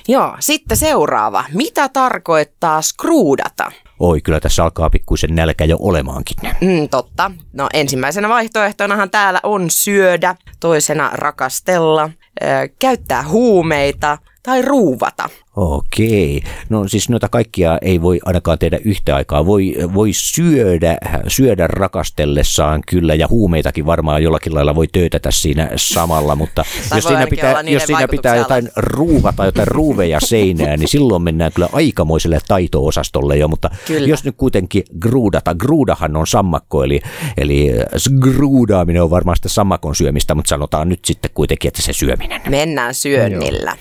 Joo, 0.08 0.36
sitten 0.40 0.76
seuraava. 0.76 1.44
Mitä 1.54 1.88
tarkoittaa 1.88 2.82
skruudata? 2.82 3.72
Oi, 3.98 4.20
kyllä 4.20 4.40
tässä 4.40 4.64
alkaa 4.64 4.90
pikkuisen 4.90 5.34
nälkä 5.34 5.64
jo 5.64 5.76
olemaankin. 5.80 6.36
Mm, 6.60 6.88
totta. 6.88 7.30
No 7.52 7.68
ensimmäisenä 7.72 8.28
vaihtoehtonahan 8.28 9.10
täällä 9.10 9.40
on 9.42 9.70
syödä, 9.70 10.36
toisena 10.60 11.10
rakastella, 11.12 12.10
ö, 12.42 12.46
käyttää 12.78 13.28
huumeita 13.28 14.18
tai 14.42 14.62
ruuvata. 14.62 15.28
Okei. 15.56 16.42
No 16.68 16.88
siis 16.88 17.08
noita 17.08 17.28
kaikkia 17.28 17.78
ei 17.82 18.02
voi 18.02 18.20
ainakaan 18.24 18.58
tehdä 18.58 18.78
yhtä 18.84 19.16
aikaa. 19.16 19.46
Voi, 19.46 19.74
voi 19.94 20.10
syödä, 20.12 20.98
syödä 21.28 21.66
rakastellessaan 21.66 22.82
kyllä 22.88 23.14
ja 23.14 23.28
huumeitakin 23.28 23.86
varmaan 23.86 24.22
jollakin 24.22 24.54
lailla 24.54 24.74
voi 24.74 24.86
töötätä 24.92 25.30
siinä 25.30 25.70
samalla, 25.76 26.36
mutta 26.36 26.64
Tai 26.88 26.98
jos 26.98 27.04
siinä, 27.04 27.26
pitää, 27.26 27.60
jos 27.60 27.82
siinä 27.82 28.08
pitää 28.08 28.36
jotain 28.36 28.68
ruuvata, 28.76 29.44
jotain 29.44 29.68
ruuveja 29.68 30.20
seinään, 30.20 30.78
niin 30.78 30.88
silloin 30.88 31.22
mennään 31.22 31.52
kyllä 31.52 31.68
aikamoiselle 31.72 32.38
taito-osastolle 32.48 33.36
jo, 33.36 33.48
mutta 33.48 33.70
Kyllä. 33.86 34.08
jos 34.08 34.24
nyt 34.24 34.34
kuitenkin 34.36 34.82
gruudata, 35.00 35.54
gruudahan 35.54 36.16
on 36.16 36.26
sammakko, 36.26 36.84
eli, 36.84 37.00
eli 37.36 37.70
gruudaaminen 38.20 39.02
on 39.02 39.10
varmaan 39.10 39.36
sitä 39.36 39.48
sammakon 39.48 39.94
syömistä, 39.94 40.34
mutta 40.34 40.48
sanotaan 40.48 40.88
nyt 40.88 41.04
sitten 41.04 41.30
kuitenkin, 41.34 41.68
että 41.68 41.82
se 41.82 41.92
syöminen. 41.92 42.40
Mennään 42.48 42.94
syönnillä. 42.94 43.76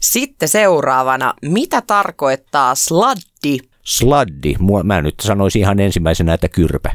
Sitten 0.00 0.48
seuraavana, 0.48 1.34
mitä 1.42 1.82
tarkoittaa 1.86 2.74
sladdi? 2.74 3.58
Sladdi, 3.84 4.54
Mua- 4.58 4.82
mä 4.82 5.02
nyt 5.02 5.14
sanoisin 5.22 5.60
ihan 5.62 5.80
ensimmäisenä, 5.80 6.34
että 6.34 6.48
kyrpä. 6.48 6.90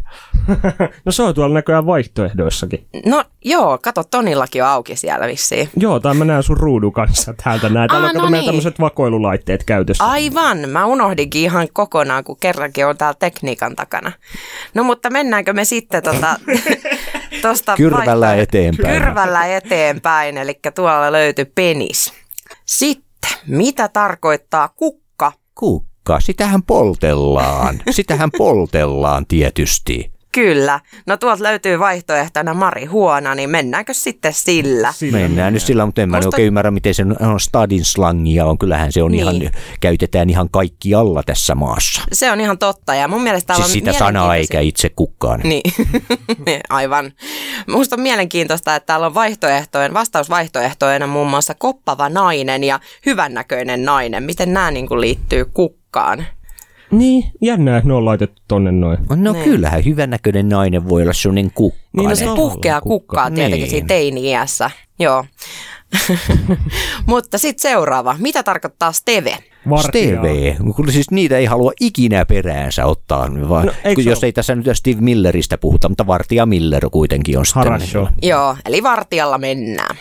No 1.06 1.12
se 1.12 1.24
on 1.24 1.36
tuolla 1.36 1.54
näköjään 1.54 1.86
vaihtoehdoissakin. 1.86 2.88
No 3.06 3.24
joo, 3.46 3.78
kato 3.82 4.04
Tonillakin 4.04 4.64
on 4.64 4.70
auki 4.70 4.96
siellä 4.96 5.28
vissiin. 5.28 5.70
Joo, 5.78 6.00
tai 6.00 6.14
mä 6.14 6.26
näen 6.26 6.44
sun 6.44 6.58
ruudun 6.58 6.94
kanssa 6.94 7.34
täältä 7.44 7.70
näin. 7.70 7.90
Täällä 7.90 8.08
Aa, 8.08 8.12
on 8.16 8.18
no 8.22 8.30
niin. 8.30 8.46
tämmöiset 8.46 8.80
vakoilulaitteet 8.80 9.64
käytössä. 9.64 10.04
Aivan, 10.06 10.70
mä 10.70 10.86
unohdinkin 10.86 11.42
ihan 11.42 11.68
kokonaan, 11.74 12.24
kun 12.24 12.38
kerrankin 12.40 12.86
on 12.86 12.98
täällä 12.98 13.18
tekniikan 13.20 13.76
takana. 13.76 14.12
No 14.74 14.84
mutta 14.84 15.10
mennäänkö 15.10 15.54
me 15.54 15.66
sitten 15.66 16.04
tota, 16.04 16.36
tosta 17.42 17.76
Kyrvällä 17.76 18.28
vaihtoehto- 18.28 18.42
eteenpäin. 18.42 19.02
Kyrvällä 19.04 19.46
eteenpäin, 19.56 20.38
eli 20.38 20.60
tuolla 20.76 21.12
löytyy 21.12 21.46
penis. 21.56 22.14
Sitten, 22.70 23.32
mitä 23.48 23.88
tarkoittaa 23.88 24.68
kukka? 24.68 25.32
Kukka, 25.56 26.20
sitähän 26.20 26.64
poltellaan. 26.64 27.82
Sitähän 27.90 28.30
poltellaan 28.38 29.26
tietysti. 29.26 30.17
Kyllä. 30.38 30.80
No 31.08 31.18
tuolta 31.18 31.44
löytyy 31.44 31.80
vaihtoehtona 31.80 32.54
Mari 32.54 32.86
Huona, 32.86 33.36
niin 33.36 33.50
mennäänkö 33.50 33.94
sitten 33.94 34.34
sillä? 34.34 34.94
Sillä 34.94 35.18
Mennään 35.20 35.54
nyt 35.54 35.64
sillä, 35.64 35.86
mutta 35.86 36.02
en 36.02 36.10
mä 36.10 36.18
Musta- 36.18 36.28
oikein 36.28 36.48
ymmärrä, 36.48 36.72
miten 36.72 36.94
se 36.94 37.04
on 37.20 37.40
stadin 37.40 37.86
slangia 37.86 38.46
on. 38.46 38.58
Kyllähän 38.58 38.92
se 38.92 39.04
on 39.04 39.12
Niin. 39.12 39.22
ihan, 39.22 39.36
käytetään 39.80 40.30
ihan 40.30 40.50
kaikkialla 40.50 41.24
tässä 41.24 41.56
maassa. 41.56 42.02
Se 42.14 42.32
on 42.32 42.42
ihan 42.42 42.58
totta 42.58 42.96
ja 42.96 43.08
mun 43.08 43.22
mielestä 43.24 43.54
Siis 43.54 43.66
on 43.68 43.72
sitä 43.72 43.94
sanaa 43.94 44.36
eikä 44.36 44.60
itse 44.60 44.90
kukaan. 44.90 45.40
Niin, 45.44 45.62
aivan. 46.70 47.12
Musta 47.68 47.96
on 47.96 48.02
mielenkiintoista, 48.02 48.76
että 48.76 48.86
täällä 48.88 49.06
on 49.06 49.14
vaihtoehtojen, 49.14 49.94
vastausvaihtoehtoina 49.94 51.08
muun 51.08 51.30
muassa 51.30 51.54
koppava 51.54 52.10
nainen 52.10 52.64
ja 52.64 52.80
hyvännäköinen 53.06 53.86
nainen. 53.86 54.24
Miten 54.24 54.54
nämä 54.54 54.72
niin 54.72 54.88
kuin 54.88 55.02
liittyy 55.02 55.46
kukkaan? 55.46 56.26
Niin, 56.92 57.24
jännää, 57.42 57.78
että 57.78 57.88
ne 57.88 57.94
on 57.94 58.06
laitettu 58.06 58.42
tonne 58.48 58.72
noin. 58.72 58.98
No 59.16 59.32
Niin. 59.32 59.44
kyllähän 59.44 59.86
hyvännäköinen 59.86 60.50
nainen 60.50 60.90
voi 60.90 61.02
olla 61.02 61.14
sellainen 61.14 61.52
kukkainen. 61.56 61.88
Niin 61.98 62.10
no 62.10 62.16
se 62.16 62.26
Tavallaan 62.26 62.52
puhkeaa 62.52 62.82
kukka. 62.82 62.98
kukkaa 63.16 63.32
tietenkin 63.32 63.60
Niin. 63.62 63.70
siinä 63.70 63.88
teini-iässä. 63.88 64.72
Joo. 65.00 65.26
Mutta 67.06 67.38
sitten 67.38 67.62
seuraava. 67.72 68.16
Mitä 68.20 68.44
tarkoittaa 68.44 68.92
steve? 68.92 69.38
Vartijaa. 69.70 70.24
Steve, 70.24 70.58
kun 70.76 70.92
siis 70.92 71.12
niitä 71.12 71.38
ei 71.38 71.46
halua 71.46 71.72
ikinä 71.82 72.26
peräänsä 72.26 72.86
ottaa, 72.86 73.30
vaan, 73.50 73.66
No, 73.66 73.72
eikö 73.84 73.96
kun 73.96 74.04
se 74.04 74.10
jos 74.10 74.20
ole? 74.20 74.26
ei 74.28 74.32
tässä 74.34 74.56
nyt 74.56 74.66
Steve 74.74 75.02
Milleristä 75.02 75.58
puhuta, 75.58 75.90
mutta 75.90 76.08
Vartija 76.08 76.46
Miller 76.46 76.90
kuitenkin 76.92 77.38
on 77.40 77.46
sitten. 77.46 78.08
Joo, 78.22 78.56
eli 78.66 78.84
vartijalla 78.84 79.38
mennään. 79.38 79.96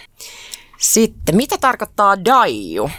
Sitten, 0.79 1.37
mitä 1.37 1.59
tarkoittaa 1.61 2.25
daiju? 2.25 2.91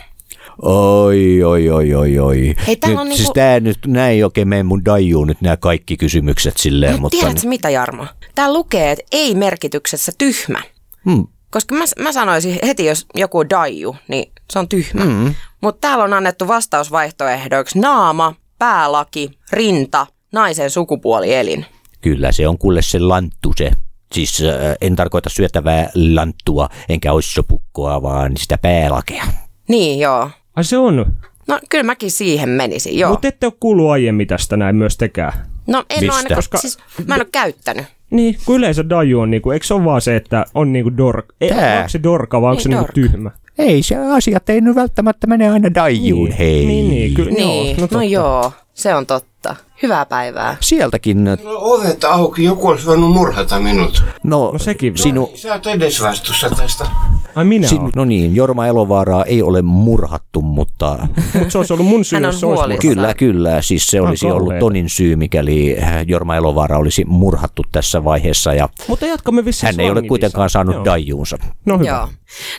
Oi, 0.62 1.44
oi, 1.44 1.70
oi, 1.70 1.94
oi, 1.94 2.20
oi. 2.20 2.56
Hei, 2.68 2.78
nyt, 2.88 2.98
on 2.98 3.08
siis 3.08 3.20
niinku- 3.20 3.34
tää 3.34 3.60
nyt, 3.60 3.78
nää 3.88 4.10
ei 4.10 4.24
oikein 4.24 4.48
mene 4.48 4.64
mun 4.64 4.86
dajuun 4.86 5.28
nyt 5.28 5.42
nämä 5.42 5.58
kaikki 5.58 5.98
kysymykset 5.98 6.58
silleen, 6.58 6.92
Mutta 6.92 7.02
mutta... 7.02 7.18
tiedätkö 7.18 7.48
mitä 7.48 7.70
Jarmo? 7.70 8.06
Tää 8.36 8.54
lukee, 8.54 8.92
että 8.92 9.04
ei 9.12 9.36
merkityksessä 9.36 10.12
tyhmä. 10.18 10.62
Hmm. 11.06 11.28
Koska 11.52 11.76
mä, 11.76 11.84
mä 12.00 12.12
sanoisin 12.12 12.60
heti, 12.66 12.86
jos 12.86 13.06
joku 13.16 13.50
daiju, 13.50 13.96
niin 14.08 14.32
se 14.54 14.60
on 14.60 14.70
tyhmä. 14.70 15.06
Mm. 15.06 15.36
Mutta 15.62 15.88
täällä 15.88 16.04
on 16.04 16.14
annettu 16.14 16.48
vastausvaihtoehdoiksi 16.48 17.80
naama, 17.80 18.34
päälaki, 18.60 19.32
rinta, 19.52 20.08
naisen 20.32 20.70
sukupuolielin. 20.70 21.66
Kyllä 22.02 22.32
se 22.32 22.48
on 22.48 22.58
kuule 22.58 22.82
se 22.82 23.00
lanttu 23.00 23.54
se. 23.58 23.72
Siis 24.14 24.42
äh, 24.42 24.76
en 24.82 24.96
tarkoita 24.96 25.30
syötävää 25.30 25.90
lanttua, 26.14 26.70
enkä 26.90 27.14
ossopukkoa, 27.14 28.02
vaan 28.02 28.38
sitä 28.38 28.58
päälakea. 28.58 29.24
Niin, 29.68 30.00
joo. 30.00 30.30
Ai 30.58 30.64
se 30.64 30.78
on. 30.78 31.06
No 31.48 31.60
kyllä 31.70 31.84
mäkin 31.84 32.12
siihen 32.12 32.50
menisin, 32.50 33.00
joo. 33.00 33.12
Mutta 33.12 33.28
ette 33.28 33.46
ole 33.46 33.54
kuullut 33.60 33.90
aiemmin 33.92 34.28
tästä 34.28 34.58
näin 34.58 34.76
myös 34.76 34.98
tekään. 34.98 35.34
no 35.68 35.84
en 35.90 36.00
Mistä? 36.00 36.06
ole 36.12 36.18
ainakaan, 36.18 36.36
Koska- 36.38 36.58
siis 36.58 36.78
mä 37.08 37.16
en 37.16 37.22
ole 37.22 37.28
käyttänyt. 37.32 37.86
Niin, 38.10 38.38
kun 38.46 38.56
yleensä 38.56 38.90
daju 38.90 39.20
on 39.20 39.32
niinku, 39.32 39.52
eikö 39.52 39.66
se 39.66 39.74
ole 39.74 39.86
vaan 39.86 40.02
se, 40.02 40.16
että 40.16 40.46
on 40.54 40.74
niinku 40.74 40.98
dork... 40.98 41.26
Ei, 41.42 41.50
Tää. 41.50 41.78
onko 41.78 41.90
se 41.90 42.04
dorka 42.04 42.42
vai 42.42 42.50
onko 42.52 42.58
Niin, 42.58 42.64
se 42.64 42.70
niinku 42.70 42.84
dork. 42.84 42.94
tyhmä? 42.94 43.32
Ei 43.58 43.84
se 43.84 43.96
asiat 43.96 44.50
ei 44.50 44.62
nyt 44.62 44.76
välttämättä 44.76 45.28
mene 45.28 45.50
aina 45.50 45.74
dajuun, 45.74 46.26
niin, 46.30 46.38
hei. 46.38 46.66
Niin, 46.66 46.90
niin, 46.90 47.14
kyllä, 47.14 47.32
Niin, 47.32 47.66
joo, 47.66 47.74
no, 47.74 47.80
totta. 47.82 47.96
no 47.98 48.02
joo, 48.04 48.52
se 48.77 48.96
on 48.96 49.05
totta. 49.05 49.55
Hyvää 49.84 50.05
päivää. 50.05 50.57
Sieltäkin, 50.60 51.27
Ovet 51.46 52.03
auki, 52.03 52.43
joku 52.43 52.67
olisi 52.67 52.86
voinut 52.86 53.12
murhata 53.12 53.60
minut. 53.60 54.03
no, 54.24 54.51
No 54.51 54.60
sekin 54.60 54.98
sinu, 54.98 55.31
Sä 55.36 55.53
oot 55.53 55.67
edesvastuussa 55.67 56.50
tästä. 56.50 56.88
Ai 57.36 57.46
minä 57.46 57.67
oon. 57.79 57.91
no 57.96 58.05
niin, 58.05 58.36
Jorma 58.36 58.67
Elovaaraa 58.67 59.25
ei 59.25 59.41
ole 59.41 59.62
murhattu, 59.62 60.41
mutta 60.41 61.07
Mut 61.39 61.51
se 61.51 61.57
olisi 61.57 61.74
ollut 61.74 61.86
mun 61.86 62.05
syy, 62.05 62.17
Hän 62.17 62.25
on 62.25 62.31
jos 62.34 62.39
se 62.39 62.46
olisi 62.46 62.77
kyllä, 62.77 63.13
kyllä, 63.13 63.62
siis 63.62 63.88
se 63.88 64.01
olisi 64.01 64.25
ollut. 64.25 64.60
Tonin 64.60 64.89
syy, 64.89 65.15
mikäli 65.15 65.77
Jorma 66.07 66.36
Elovaara 66.36 66.77
olisi 66.77 67.05
murhattu 67.07 67.63
tässä 67.72 68.03
vaiheessa 68.03 68.53
ja 68.53 68.69
Mutta 68.88 69.05
jatkamme 69.05 69.46
vissiin 69.46 69.67
hän 69.67 69.79
ei 69.79 69.89
ole 69.89 70.01
kuitenkaan 70.01 70.50
saanut 70.50 70.75
Joo. 70.75 70.86
dajuunsa. 70.86 71.38
No 71.65 71.77
hyvä. 71.77 71.89
Joo. 71.89 72.07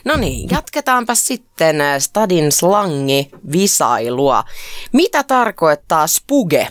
No 0.05 0.17
niin, 0.17 0.49
jatketaanpa 0.51 1.15
sitten 1.15 1.81
äh, 1.81 1.99
Stadin 1.99 2.53
slangi 2.53 3.31
visailua. 3.53 4.45
Mitä 4.93 5.25
tarkoittaa 5.25 6.07
spuge? 6.09 6.69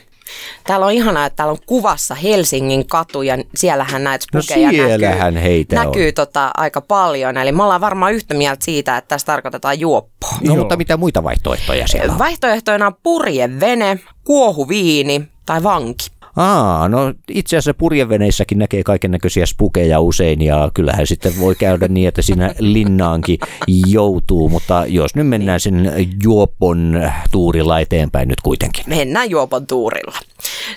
Täällä 0.64 0.86
on 0.86 0.92
ihanaa, 0.92 1.26
että 1.26 1.36
täällä 1.36 1.52
on 1.52 1.58
kuvassa 1.66 2.16
Helsingin 2.16 2.88
katu 2.88 3.22
ja 3.22 3.38
siellähän 3.56 4.04
näitä 4.04 4.26
No 4.34 4.42
spugeja 4.42 4.70
siellähän 4.70 5.34
näkyy, 5.34 5.50
heitä 5.50 5.82
on. 5.82 5.86
näkyy 5.88 6.12
tota 6.12 6.52
aika 6.58 6.82
paljon. 6.82 7.38
Eli 7.38 7.52
me 7.52 7.64
ollaan 7.64 7.82
varmaan 7.82 8.14
yhtä 8.14 8.34
mieltä 8.34 8.66
siitä, 8.66 8.98
että 8.98 9.08
tässä 9.08 9.26
tarkoitetaan 9.26 9.80
juoppoa. 9.80 10.32
No 10.32 10.38
Joo. 10.42 10.56
mutta 10.56 10.78
mitä 10.78 10.98
muita 10.98 11.24
vaihtoehtoja 11.24 11.88
siellä 11.88 12.14
on? 12.14 12.20
Vaihtoehtoina 12.20 12.88
on 12.88 12.96
purjevene, 13.04 14.00
kuohuviini 14.24 15.28
tai 15.46 15.64
vanki. 15.64 16.08
Aa, 16.38 16.88
no 16.90 17.14
itse 17.30 17.58
asiassa 17.58 17.74
purjeveneissäkin 17.74 18.60
näkee 18.60 18.84
kaiken 18.84 19.12
näköisiä 19.12 19.46
spukeja 19.46 20.00
usein 20.00 20.42
ja 20.42 20.72
kyllähän 20.74 21.08
sitten 21.08 21.34
voi 21.40 21.56
käydä 21.56 21.88
niin, 21.88 22.08
että 22.08 22.22
siinä 22.22 22.54
linnaankin 22.60 23.40
joutuu, 23.88 24.50
mutta 24.50 24.84
jos 24.88 25.16
nyt 25.16 25.28
mennään 25.28 25.60
sen 25.60 25.92
juopon 26.24 27.00
tuurilla 27.32 27.80
eteenpäin 27.80 28.28
nyt 28.28 28.42
kuitenkin. 28.42 28.84
Mennään 28.88 29.30
juopon 29.30 29.68
tuurilla. 29.68 30.18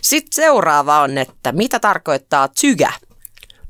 Sitten 0.03 0.33
seuraava 0.45 1.01
on, 1.01 1.19
että 1.19 1.53
mitä 1.53 1.79
tarkoittaa 1.81 2.49
tsygä? 2.49 2.93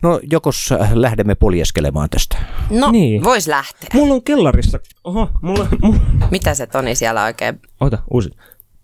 No 0.03 0.21
jokos 0.33 0.71
lähdemme 0.95 1.35
poljeskelemaan 1.35 2.11
tästä. 2.11 2.37
No, 2.71 2.91
Niin. 2.91 2.93
niin. 2.93 3.25
vois 3.25 3.47
lähteä. 3.49 3.89
Mulla 3.95 4.15
on 4.15 4.23
kellarissa, 4.23 4.79
oho, 5.05 5.29
mulla, 5.43 5.67
mulla, 5.83 5.99
Mitä 6.31 6.55
se 6.55 6.67
Toni 6.67 6.95
siellä 6.95 7.25
oikein? 7.25 7.61
ota, 7.81 7.99
uusi. 8.11 8.31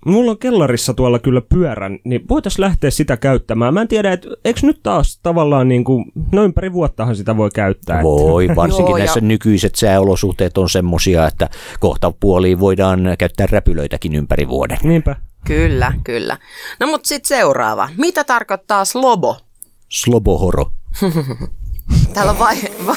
Mulla 0.07 0.31
on 0.31 0.39
kellarissa 0.39 0.95
tuolla 0.95 1.19
kyllä 1.19 1.41
pyörän, 1.41 1.99
niin 2.05 2.29
voitaisiin 2.29 2.61
lähteä 2.65 2.91
sitä 2.91 3.17
käyttämään. 3.17 3.75
Mä 3.75 3.81
en 3.81 3.89
tiedä, 3.89 4.13
että 4.13 4.29
eikö 4.45 4.61
nyt 4.63 4.81
taas 4.83 5.19
tavallaan 5.23 5.69
niin 5.69 5.85
kuin, 5.85 6.05
no 6.33 6.45
ympäri 6.45 6.73
vuottahan 6.73 7.17
sitä 7.17 7.37
voi 7.37 7.51
käyttää. 7.55 7.97
että- 7.97 8.05
Voi, 8.05 8.49
varsinkin 8.57 8.91
Joo, 8.91 8.97
ja- 8.97 9.05
näissä 9.05 9.21
nykyiset 9.21 9.75
sääolosuhteet 9.75 10.59
on 10.59 10.69
semmosia, 10.71 11.27
että 11.27 11.49
kohta 11.81 12.13
puoliin 12.21 12.61
voidaan 12.61 13.01
käyttää 13.19 13.47
räpylöitäkin 13.51 14.15
ympäri 14.15 14.49
vuoden. 14.49 14.79
Niinpä. 14.83 15.17
Kyllä, 15.47 15.93
kyllä. 16.05 16.39
No 16.81 16.87
mutta 16.87 17.09
sitten 17.09 17.29
seuraava. 17.29 17.89
Mitä 17.99 18.25
tarkoittaa 18.25 18.85
slobo? 18.85 19.37
Slobohoro. 19.89 20.71
Täällä 22.15 22.33
on 22.33 22.39
vai- 22.39 22.57
va- 22.87 22.97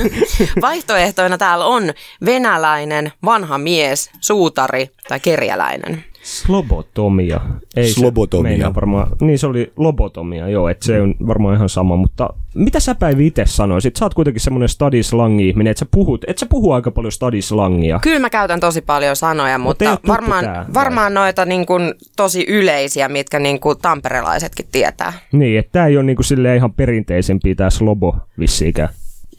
vaihtoehtoina 0.62 1.38
täällä 1.38 1.64
on 1.64 1.82
venäläinen, 2.24 3.12
vanha 3.24 3.58
mies, 3.58 4.10
suutari 4.20 4.88
tai 5.08 5.20
kerjäläinen. 5.20 6.04
Slobotomia. 6.22 7.40
Ei 7.76 7.88
se 7.88 7.92
Slobotomia. 7.92 8.50
meinaa 8.50 8.74
varmaan, 8.74 9.08
niin 9.20 9.38
se 9.38 9.46
oli 9.46 9.72
lobotomia, 9.76 10.48
joo, 10.48 10.68
että 10.68 10.86
se 10.86 11.00
on 11.00 11.14
varmaan 11.26 11.56
ihan 11.56 11.68
sama, 11.68 11.96
mutta 11.96 12.28
mitä 12.54 12.80
sä 12.80 12.94
Päivi 12.94 13.26
itse 13.26 13.42
sanoisit? 13.46 13.96
Sä 13.96 14.04
oot 14.04 14.14
kuitenkin 14.14 14.40
semmoinen 14.40 14.68
stadislangi-ihminen, 14.68 15.70
että 15.70 15.78
sä 15.78 15.86
puhut, 15.90 16.24
et 16.26 16.38
sä 16.38 16.46
puhu 16.46 16.72
aika 16.72 16.90
paljon 16.90 17.12
stadislangia. 17.12 17.98
Kyllä 18.02 18.18
mä 18.18 18.30
käytän 18.30 18.60
tosi 18.60 18.80
paljon 18.80 19.16
sanoja, 19.16 19.58
mutta 19.58 19.98
varmaan, 20.08 20.44
tää, 20.44 20.54
vai? 20.54 20.74
varmaan 20.74 21.14
noita 21.14 21.44
niin 21.44 21.66
kuin 21.66 21.94
tosi 22.16 22.44
yleisiä, 22.48 23.08
mitkä 23.08 23.38
niin 23.38 23.60
kuin 23.60 23.78
tamperelaisetkin 23.78 24.66
tietää. 24.72 25.12
Niin, 25.32 25.58
että 25.58 25.72
tää 25.72 25.86
ei 25.86 25.96
ole 25.96 26.04
niinku 26.04 26.22
silleen 26.22 26.56
ihan 26.56 26.72
perinteisempi 26.72 27.54
tää 27.54 27.70
slobo 27.70 28.16
vissiikään. 28.38 28.88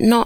No, 0.02 0.26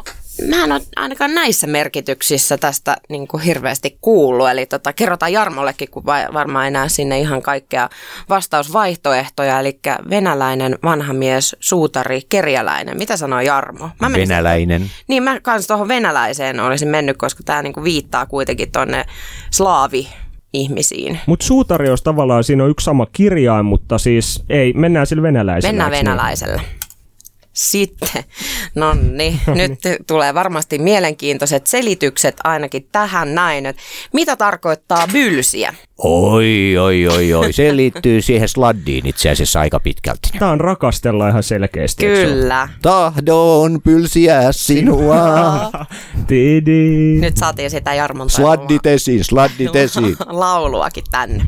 mä 0.50 0.64
en 0.64 0.72
ole 0.72 0.82
ainakaan 0.96 1.34
näissä 1.34 1.68
merkityksissä 1.68 2.58
tästä 2.58 2.98
niin 3.10 3.28
kuin 3.28 3.44
hirveästi 3.44 3.98
kuullut. 4.02 4.50
Eli 4.50 4.66
tota, 4.66 4.94
kerrotaan 4.94 5.34
Jarmollekin, 5.34 5.92
kun 5.92 6.06
va- 6.06 6.34
varmaan 6.34 6.68
enää 6.68 6.88
sinne 6.88 7.20
ihan 7.20 7.42
kaikkea 7.42 7.90
vastausvaihtoehtoja. 8.30 9.60
Eli 9.60 9.80
venäläinen, 10.10 10.78
vanha 10.84 11.14
mies, 11.14 11.56
suutari, 11.60 12.22
kerjäläinen. 12.30 12.98
Mitä 12.98 13.18
sanoo 13.18 13.42
Jarmo? 13.42 13.90
Mä 14.00 14.12
Venäläinen. 14.14 14.92
Niin 15.08 15.24
mä 15.24 15.40
kans 15.40 15.68
tuohon 15.68 15.88
venäläiseen 15.88 16.60
olisin 16.60 16.88
mennyt, 16.88 17.18
koska 17.18 17.44
tämä 17.44 17.62
niinku 17.62 17.84
viittaa 17.84 18.26
kuitenkin 18.26 18.72
tonne 18.72 19.06
slaavi 19.52 20.08
ihmisiin. 20.54 21.20
Mutta 21.26 21.46
suutari 21.46 21.90
olisi 21.90 22.04
tavallaan, 22.04 22.44
siinä 22.44 22.64
on 22.64 22.70
yksi 22.70 22.84
sama 22.84 23.08
kirjain, 23.12 23.66
mutta 23.66 23.98
siis 23.98 24.44
ei, 24.50 24.74
mennään 24.74 25.08
sillä 25.08 25.24
venäläisellä. 25.24 25.90
Mennään 25.90 26.30
eiks 26.30 26.42
niin? 26.44 26.87
Sitten, 27.58 28.24
no 28.76 28.94
niin, 28.94 29.40
nyt 29.48 29.80
tulee 30.08 30.34
varmasti 30.34 30.80
mielenkiintoiset 30.80 31.68
selitykset 31.68 32.36
ainakin 32.44 32.88
tähän 32.92 33.36
näin, 33.36 33.66
että 33.66 33.82
mitä 34.14 34.36
tarkoittaa 34.36 35.08
bylsiä? 35.14 35.74
Oi, 35.98 36.78
oi, 36.78 37.08
oi, 37.08 37.34
oi. 37.34 37.54
Se 37.54 37.76
liittyy 37.76 38.22
siihen 38.22 38.50
sladdiin 38.50 39.06
itse 39.06 39.30
asiassa 39.30 39.60
aika 39.60 39.80
pitkälti. 39.80 40.30
Tää 40.40 40.52
on 40.52 40.60
rakastella 40.62 41.30
ihan 41.30 41.44
selkeästi. 41.44 42.06
Kyllä. 42.06 42.70
Tahdon 42.82 43.82
pylsiä 43.82 44.52
sinua. 44.52 45.18
Tidi. 46.28 47.20
Nyt 47.20 47.38
saatiin 47.38 47.70
sitä 47.70 47.94
Jarmon 47.94 48.30
Sladdit 48.30 48.86
esiin, 48.86 49.24
sladdit 49.24 49.76
esiin. 49.86 50.16
lauluakin 50.26 51.04
tänne. 51.12 51.46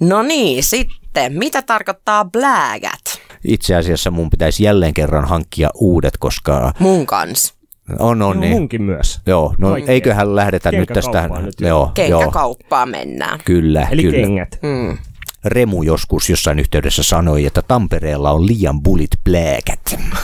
No 0.00 0.22
niin, 0.22 0.62
sitten, 0.64 1.32
mitä 1.32 1.62
tarkoittaa 1.62 2.24
blägät 2.24 3.27
Itse 3.44 3.76
asiassa 3.76 4.10
mun 4.10 4.30
pitäisi 4.30 4.64
jälleen 4.64 4.94
kerran 4.94 5.24
hankkia 5.28 5.70
uudet, 5.74 6.16
koska 6.18 6.72
mun 6.78 7.06
kanssa? 7.06 7.54
on, 7.98 8.22
on 8.22 8.34
No, 8.36 8.40
niin. 8.40 8.52
munkin 8.52 8.82
myös. 8.82 9.20
Joo, 9.26 9.54
no 9.58 9.70
Oikein. 9.72 9.90
eiköhän 9.90 10.36
lähdetä 10.36 10.72
nyt 10.72 10.88
tästä. 10.94 11.28
Nyt, 11.42 11.60
joo. 11.60 11.92
Joo, 12.08 12.08
joo. 12.22 12.86
Mennään. 12.86 13.40
Kyllä, 13.44 13.88
Eli 13.90 14.02
kyllä. 14.02 14.16
kengät. 14.16 14.58
Mm. 14.62 14.98
Remu 15.44 15.82
joskus 15.82 16.30
jossain 16.30 16.58
yhteydessä 16.58 17.02
sanoi, 17.02 17.46
että 17.46 17.62
Tampereella 17.68 18.30
on 18.30 18.46
liian 18.46 18.82
bulit 18.82 19.10
plääkät. 19.24 19.80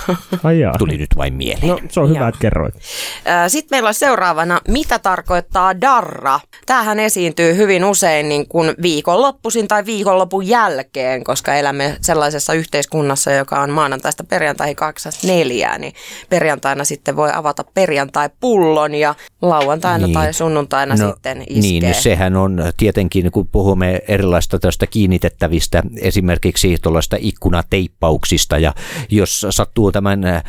Ai 0.45 0.61
jaa. 0.61 0.79
Tuli 0.79 0.97
nyt 0.99 1.11
vain 1.17 1.35
mieleen. 1.35 1.69
No 1.69 1.79
se 1.91 2.01
on 2.01 2.09
hyvä, 2.09 2.19
Joo. 2.19 2.29
että 2.29 2.41
kerroit. 2.41 2.75
Sitten 3.49 3.77
meillä 3.77 3.89
on 3.89 3.95
seuraavana, 3.95 4.61
mitä 4.69 4.99
tarkoittaa 4.99 5.81
darra. 5.81 6.41
Tämähän 6.67 7.01
esiintyy 7.01 7.57
hyvin 7.57 7.85
usein 7.85 8.29
niin 8.29 8.49
kuin 8.49 8.75
viikonloppuisin 8.83 9.69
tai 9.69 9.87
viikonlopun 9.87 10.49
jälkeen, 10.49 11.25
koska 11.25 11.55
elämme 11.55 11.97
sellaisessa 12.01 12.53
yhteiskunnassa, 12.53 13.33
joka 13.33 13.61
on 13.61 13.71
maanantaista 13.71 14.25
perjantaihin 14.25 14.77
8.4, 15.75 15.79
niin 15.79 15.93
perjantaina 16.29 16.85
sitten 16.85 17.17
voi 17.17 17.31
avata 17.35 17.65
perjantai-pullon 17.75 18.95
ja 18.95 19.15
lauantaina 19.43 20.07
Niin. 20.07 20.15
tai 20.15 20.33
sunnuntaina 20.33 20.97
sitten 20.97 21.43
iskee. 21.43 21.61
Niin, 21.61 21.83
no 21.89 21.95
sehän 21.95 22.37
on 22.37 22.63
tietenkin, 22.77 23.31
kun 23.33 23.49
puhumme 23.53 24.01
erilaista 24.09 24.59
tästä 24.59 24.87
kiinnitettävistä, 25.19 25.83
esimerkiksi 26.01 26.77
tuollaista 26.83 27.17
ikkunateippauksista, 27.21 28.59
ja 28.59 28.75
jos 29.11 29.47
sattuu 29.51 29.93
tämän 29.93 30.25
äh, 30.25 30.43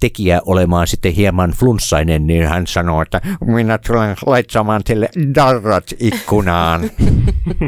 tekijä 0.00 0.40
olemaan 0.46 0.86
sitten 0.86 1.12
hieman 1.12 1.50
flunssainen, 1.50 2.26
niin 2.26 2.48
hän 2.48 2.66
sanoo, 2.66 3.02
että 3.02 3.20
minä 3.40 3.78
tulen 3.78 4.16
laittamaan 4.26 4.84
teille 4.84 5.08
darrat 5.34 5.84
ikkunaan. 6.00 6.90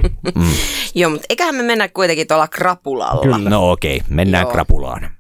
Joo, 0.95 1.11
mutta 1.11 1.27
eiköhän 1.29 1.55
me 1.55 1.63
mennä 1.63 1.89
kuitenkin 1.89 2.27
tuolla 2.27 2.49
krapulalla. 2.49 3.23
Kyllä. 3.23 3.51
No 3.51 3.71
okei, 3.71 4.01
mennään 4.09 4.43
Joo. 4.45 4.53
krapulaan. 4.53 5.11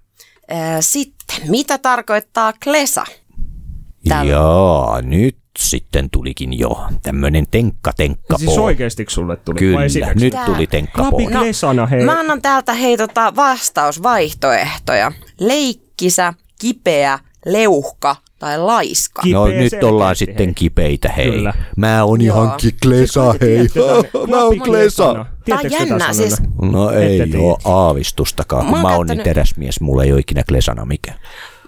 Ää, 0.48 0.80
Sitten, 0.80 1.50
mitä 1.50 1.78
tarkoittaa 1.78 2.52
klesa? 2.64 3.04
Täällä- 4.08 4.32
Joo, 4.32 5.00
nyt 5.00 5.36
sitten 5.58 6.10
tulikin 6.10 6.58
jo 6.58 6.86
tämmöinen 7.02 7.46
tenkka-tenkka 7.50 8.38
Siis 8.38 8.58
oikeesti 8.58 9.06
sulle 9.08 9.36
tuli? 9.36 9.58
Kyllä, 9.58 9.78
vai 9.78 10.14
nyt 10.14 10.32
Tää- 10.32 10.46
tuli 10.46 10.66
tenkka 10.66 11.02
No, 11.74 11.86
hei. 11.90 12.04
Mä 12.04 12.18
annan 12.20 12.42
täältä 12.42 12.72
hei 12.74 12.96
tota 12.96 13.36
vastausvaihtoehtoja. 13.36 15.12
Leikkisä, 15.40 16.34
kipeä, 16.60 17.18
leuhka 17.46 18.16
tai 18.38 18.58
laiska. 18.58 19.22
Ki- 19.22 19.32
No 19.32 19.44
Kipeä 19.46 19.60
nyt 19.60 19.84
ollaan 19.84 20.16
sitten 20.16 20.46
hei. 20.46 20.54
kipeitä, 20.54 21.08
hei. 21.08 21.30
Kyllä. 21.30 21.54
Mä 21.76 22.04
oon 22.04 22.20
Joo. 22.20 22.36
ihan 22.44 22.58
klesa, 22.82 23.34
hei. 23.40 23.68
Mä 24.30 24.44
oon 24.44 24.58
klesa. 24.60 25.26
Tää 25.48 25.58
on 25.64 25.70
jännä, 25.70 26.12
siis 26.12 26.42
No 26.62 26.90
Ette 26.90 27.06
ei 27.06 27.18
tiedä. 27.28 27.38
oo 27.38 27.58
aavistustakaan, 27.64 28.66
kun 28.66 28.78
Mä 28.82 28.96
oon 28.96 29.06
niin 29.06 29.22
teräsmies, 29.22 29.80
mulla 29.80 30.04
ei 30.04 30.12
ole 30.12 30.20
ikinä 30.20 30.42
klesana 30.48 30.84
mikään. 30.84 31.18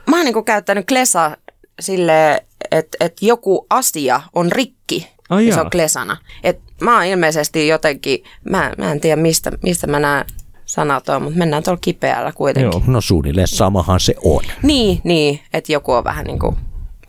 mä 0.07 0.17
oon 0.17 0.25
niinku 0.25 0.43
käyttänyt 0.43 0.87
klesa 0.89 1.37
sille, 1.81 2.45
että 2.71 2.97
et 3.01 3.17
joku 3.21 3.67
asia 3.71 4.21
on 4.35 4.53
rikki. 4.53 5.09
Ai 5.31 5.47
ja 5.47 5.55
se 5.55 5.61
on 5.61 5.71
klesana. 5.71 6.17
Et 6.45 6.61
mä 6.81 6.95
oon 6.95 7.05
ilmeisesti 7.05 7.69
jotenkin, 7.69 8.25
mä, 8.51 8.73
mä 8.79 8.93
en 8.93 9.01
tiedä 9.01 9.23
mistä, 9.23 9.53
mistä 9.63 9.87
mä 9.87 10.01
nämä 10.01 10.25
sanat 10.65 11.09
on, 11.09 11.23
mutta 11.23 11.39
mennään 11.39 11.63
tuolla 11.63 11.81
kipeällä 11.81 12.33
kuitenkin. 12.33 12.73
Joo. 12.73 12.83
No 12.87 13.01
suunnilleen 13.01 13.49
samahan 13.49 14.01
se 14.01 14.15
on. 14.25 14.45
Niin, 14.63 15.01
niin, 15.05 15.41
että 15.53 15.73
joku 15.73 15.93
on 15.93 16.05
vähän 16.05 16.27
niin 16.27 16.39
kuin 16.39 16.57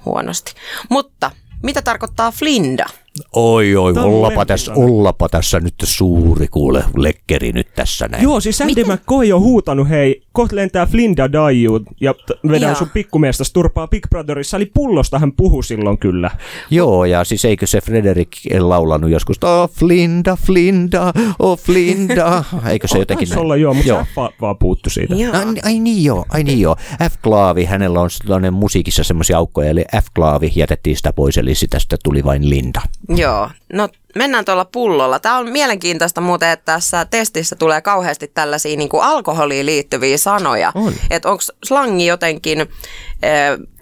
huonosti. 0.05 0.53
Mutta 0.89 1.31
mitä 1.63 1.81
tarkoittaa 1.81 2.31
flinda? 2.31 2.85
Oi 3.33 3.75
oi, 3.75 3.93
ollapa 3.97 4.45
tässä, 4.45 4.73
ollapa 4.75 5.29
tässä 5.29 5.59
nyt 5.59 5.73
suuri 5.83 6.47
kuule 6.47 6.83
lekkeri 6.97 7.51
nyt 7.51 7.73
tässä 7.75 8.07
näin. 8.07 8.23
Joo, 8.23 8.39
siis 8.39 8.61
Andy 8.61 8.75
Miten? 8.75 8.93
McCoy 8.93 9.31
on 9.31 9.41
huutanut, 9.41 9.89
hei, 9.89 10.23
kohta 10.39 10.55
lentää 10.55 10.85
Flinda 10.85 11.31
Daiju 11.31 11.79
ja 12.01 12.15
vedän 12.47 12.69
Joo. 12.69 12.75
sun 12.75 12.89
pikkumeestä 12.89 13.43
turpaa 13.53 13.87
Big 13.87 14.07
Brotherissa, 14.09 14.57
eli 14.57 14.65
pullosta 14.65 15.19
hän 15.19 15.31
puhui 15.31 15.63
silloin 15.63 15.97
kyllä. 15.97 16.31
Joo, 16.69 17.05
ja 17.05 17.23
siis 17.23 17.45
eikö 17.45 17.67
se 17.67 17.81
Frederik 17.81 18.29
laulanut 18.59 19.11
joskus, 19.11 19.43
oh 19.43 19.69
Flinda, 19.69 20.35
Flinda, 20.35 21.13
oh 21.39 21.59
Flinda, 21.59 22.43
eikö 22.71 22.87
se 22.87 22.99
jotenkin 22.99 23.27
Taisi 23.27 23.41
olla 23.41 23.55
joo, 23.55 23.73
mutta 23.73 23.89
Joo. 23.89 24.03
F 24.03 24.41
vaan 24.41 24.57
puuttu 24.57 24.89
siitä. 24.89 25.15
Joo. 25.15 25.33
Ai, 25.33 25.45
ai 25.63 25.79
niin 25.79 26.03
joo, 26.03 26.25
ai 26.29 26.43
niin 26.43 26.59
joo. 26.59 26.75
F-klaavi, 27.03 27.65
hänellä 27.65 28.01
on 28.01 28.09
sellainen 28.09 28.53
musiikissa 28.53 29.03
semmoisia 29.03 29.37
aukkoja, 29.37 29.69
eli 29.69 29.85
F-klaavi 29.95 30.51
jätettiin 30.55 30.97
sitä 30.97 31.13
pois, 31.13 31.37
eli 31.37 31.55
sitä, 31.55 31.79
sitä 31.79 31.97
tuli 32.03 32.23
vain 32.23 32.49
Linda. 32.49 32.81
Joo, 33.09 33.49
no 33.73 33.89
mennään 34.15 34.45
tuolla 34.45 34.65
pullolla. 34.65 35.19
Tämä 35.19 35.37
on 35.37 35.51
mielenkiintoista 35.51 36.21
muuten, 36.21 36.49
että 36.49 36.73
tässä 36.73 37.05
testissä 37.05 37.55
tulee 37.55 37.81
kauheasti 37.81 38.27
tällaisia 38.27 38.77
niin 38.77 38.89
kuin 38.89 39.03
alkoholiin 39.03 39.65
liittyviä 39.65 40.17
sanoja. 40.17 40.71
On. 40.75 40.93
Että 41.09 41.29
onko 41.29 41.43
slangi 41.65 42.05
jotenkin, 42.05 42.61
äh, 42.61 42.67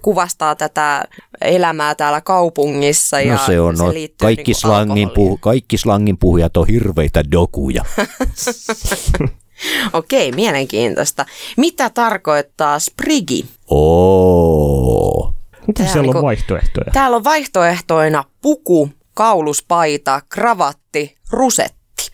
kuvastaa 0.02 0.54
tätä 0.54 1.04
elämää 1.40 1.94
täällä 1.94 2.20
kaupungissa 2.20 3.20
ja 3.20 3.32
No 3.32 3.40
se 3.46 3.60
on, 3.60 3.74
no, 3.74 3.92
liittyy 3.92 4.26
kaikki, 4.26 4.42
niinku 4.42 4.60
slangin 4.60 5.10
puhu, 5.10 5.36
kaikki 5.36 5.78
slangin 5.78 6.18
puhujat 6.18 6.56
on 6.56 6.66
hirveitä 6.66 7.30
dokuja. 7.30 7.84
Okei, 9.92 10.32
mielenkiintoista. 10.32 11.26
Mitä 11.56 11.90
tarkoittaa 11.90 12.78
sprigi? 12.78 13.46
Oo. 13.70 15.34
Mitä 15.66 15.82
siellä 15.82 15.98
on 15.98 16.02
niinku- 16.02 16.22
vaihtoehtoja? 16.22 16.90
Täällä 16.92 17.16
on 17.16 17.24
vaihtoehtoina 17.24 18.24
puku, 18.42 18.90
kauluspaita, 19.18 20.20
kravatti, 20.28 21.16
rusetti. 21.30 22.10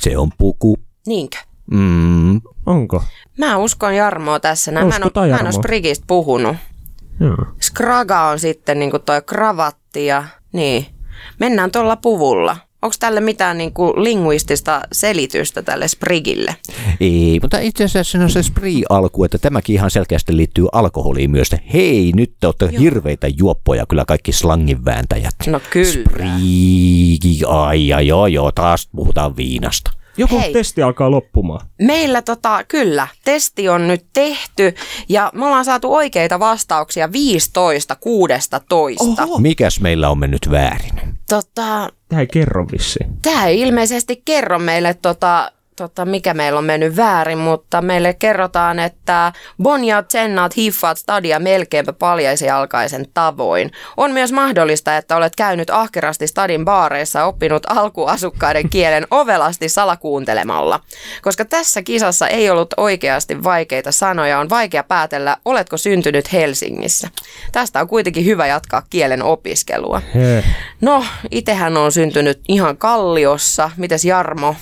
Se 0.00 0.18
on 0.18 0.30
puku. 0.38 0.78
Niinkö? 1.06 1.36
Mm, 1.70 2.40
Onko? 2.66 3.02
Mä 3.38 3.56
uskon 3.56 3.94
Jarmoa 3.96 4.40
tässä. 4.40 4.70
Näin. 4.70 4.86
Mä 4.86 4.96
en, 4.96 5.02
ole, 5.04 5.28
mä 5.30 5.36
en 5.36 5.46
ole 5.46 5.52
sprigistä 5.52 6.04
puhunut. 6.06 6.56
Joo. 7.20 7.36
Skraga 7.60 8.28
on 8.28 8.38
sitten 8.38 8.78
niin 8.78 8.90
toi 9.04 9.22
kravatti 9.22 10.06
ja 10.06 10.24
niin. 10.52 10.86
Mennään 11.40 11.70
tuolla 11.70 11.96
puvulla. 11.96 12.56
Onko 12.82 12.96
tälle 13.00 13.20
mitään 13.20 13.58
niin 13.58 13.72
kuin 13.72 14.04
linguistista 14.04 14.80
selitystä 14.92 15.62
tälle 15.62 15.88
sprigille? 15.88 16.56
ei, 17.00 17.38
mutta 17.42 17.58
itse 17.58 17.84
asiassa 17.84 18.18
se 18.18 18.24
on 18.24 18.30
se 18.30 18.42
spree-alku, 18.42 19.24
että 19.24 19.38
tämäkin 19.38 19.74
ihan 19.74 19.90
selkeästi 19.90 20.36
liittyy 20.36 20.66
alkoholiin 20.72 21.30
myös. 21.30 21.50
Hei, 21.72 22.12
nyt 22.16 22.32
te 22.40 22.46
olette 22.46 22.70
hirveitä 22.78 23.26
juoppoja, 23.38 23.86
kyllä 23.86 24.04
kaikki 24.04 24.32
slangin 24.32 24.84
vääntäjät. 24.84 25.34
No 25.46 25.60
kyllä. 25.70 25.92
Spree, 25.92 27.46
ai, 27.46 27.92
ai, 27.92 28.06
joo, 28.06 28.26
joo, 28.26 28.52
taas 28.52 28.88
puhutaan 28.96 29.36
viinasta. 29.36 29.97
Joku 30.18 30.38
Hei. 30.38 30.52
testi 30.52 30.82
alkaa 30.82 31.10
loppumaan. 31.10 31.66
Meillä 31.82 32.22
tota, 32.22 32.64
kyllä, 32.68 33.08
testi 33.24 33.68
on 33.68 33.88
nyt 33.88 34.06
tehty 34.12 34.74
ja 35.08 35.30
me 35.34 35.46
ollaan 35.46 35.64
saatu 35.64 35.94
oikeita 35.94 36.38
vastauksia 36.38 37.12
15 37.12 37.96
16. 38.00 38.60
Mikäs 39.38 39.80
meillä 39.80 40.10
on 40.10 40.18
mennyt 40.18 40.50
väärin? 40.50 41.00
Tota, 41.28 41.88
Tämä 42.08 42.20
ei 42.20 42.26
kerro 42.26 42.66
vissiin. 42.72 43.10
Tämä 43.22 43.46
ei 43.46 43.60
ilmeisesti 43.60 44.22
kerro 44.24 44.58
meille, 44.58 44.94
tota, 44.94 45.52
tota, 45.78 46.04
mikä 46.04 46.34
meillä 46.34 46.58
on 46.58 46.64
mennyt 46.64 46.96
väärin, 46.96 47.38
mutta 47.38 47.82
meille 47.82 48.14
kerrotaan, 48.14 48.78
että 48.78 49.32
bonjat, 49.62 50.08
tsennat, 50.08 50.56
hiffaat 50.56 50.98
stadia 50.98 51.38
melkeinpä 51.38 51.92
paljaisijalkaisen 51.92 53.06
tavoin. 53.14 53.70
On 53.96 54.10
myös 54.10 54.32
mahdollista, 54.32 54.96
että 54.96 55.16
olet 55.16 55.36
käynyt 55.36 55.70
ahkerasti 55.70 56.26
stadin 56.26 56.64
baareissa 56.64 57.24
oppinut 57.24 57.62
alkuasukkaiden 57.68 58.68
kielen 58.68 59.06
ovelasti 59.20 59.68
salakuuntelemalla. 59.68 60.80
Koska 61.22 61.44
tässä 61.44 61.82
kisassa 61.82 62.28
ei 62.28 62.50
ollut 62.50 62.74
oikeasti 62.76 63.44
vaikeita 63.44 63.92
sanoja, 63.92 64.38
on 64.38 64.50
vaikea 64.50 64.82
päätellä, 64.82 65.36
oletko 65.44 65.76
syntynyt 65.76 66.32
Helsingissä. 66.32 67.08
Tästä 67.52 67.80
on 67.80 67.88
kuitenkin 67.88 68.24
hyvä 68.24 68.46
jatkaa 68.46 68.82
kielen 68.90 69.22
opiskelua. 69.22 70.02
No, 70.80 71.04
itehän 71.30 71.76
on 71.76 71.92
syntynyt 71.92 72.40
ihan 72.48 72.76
Kalliossa. 72.76 73.70
Mites 73.76 74.04
Jarmo? 74.04 74.54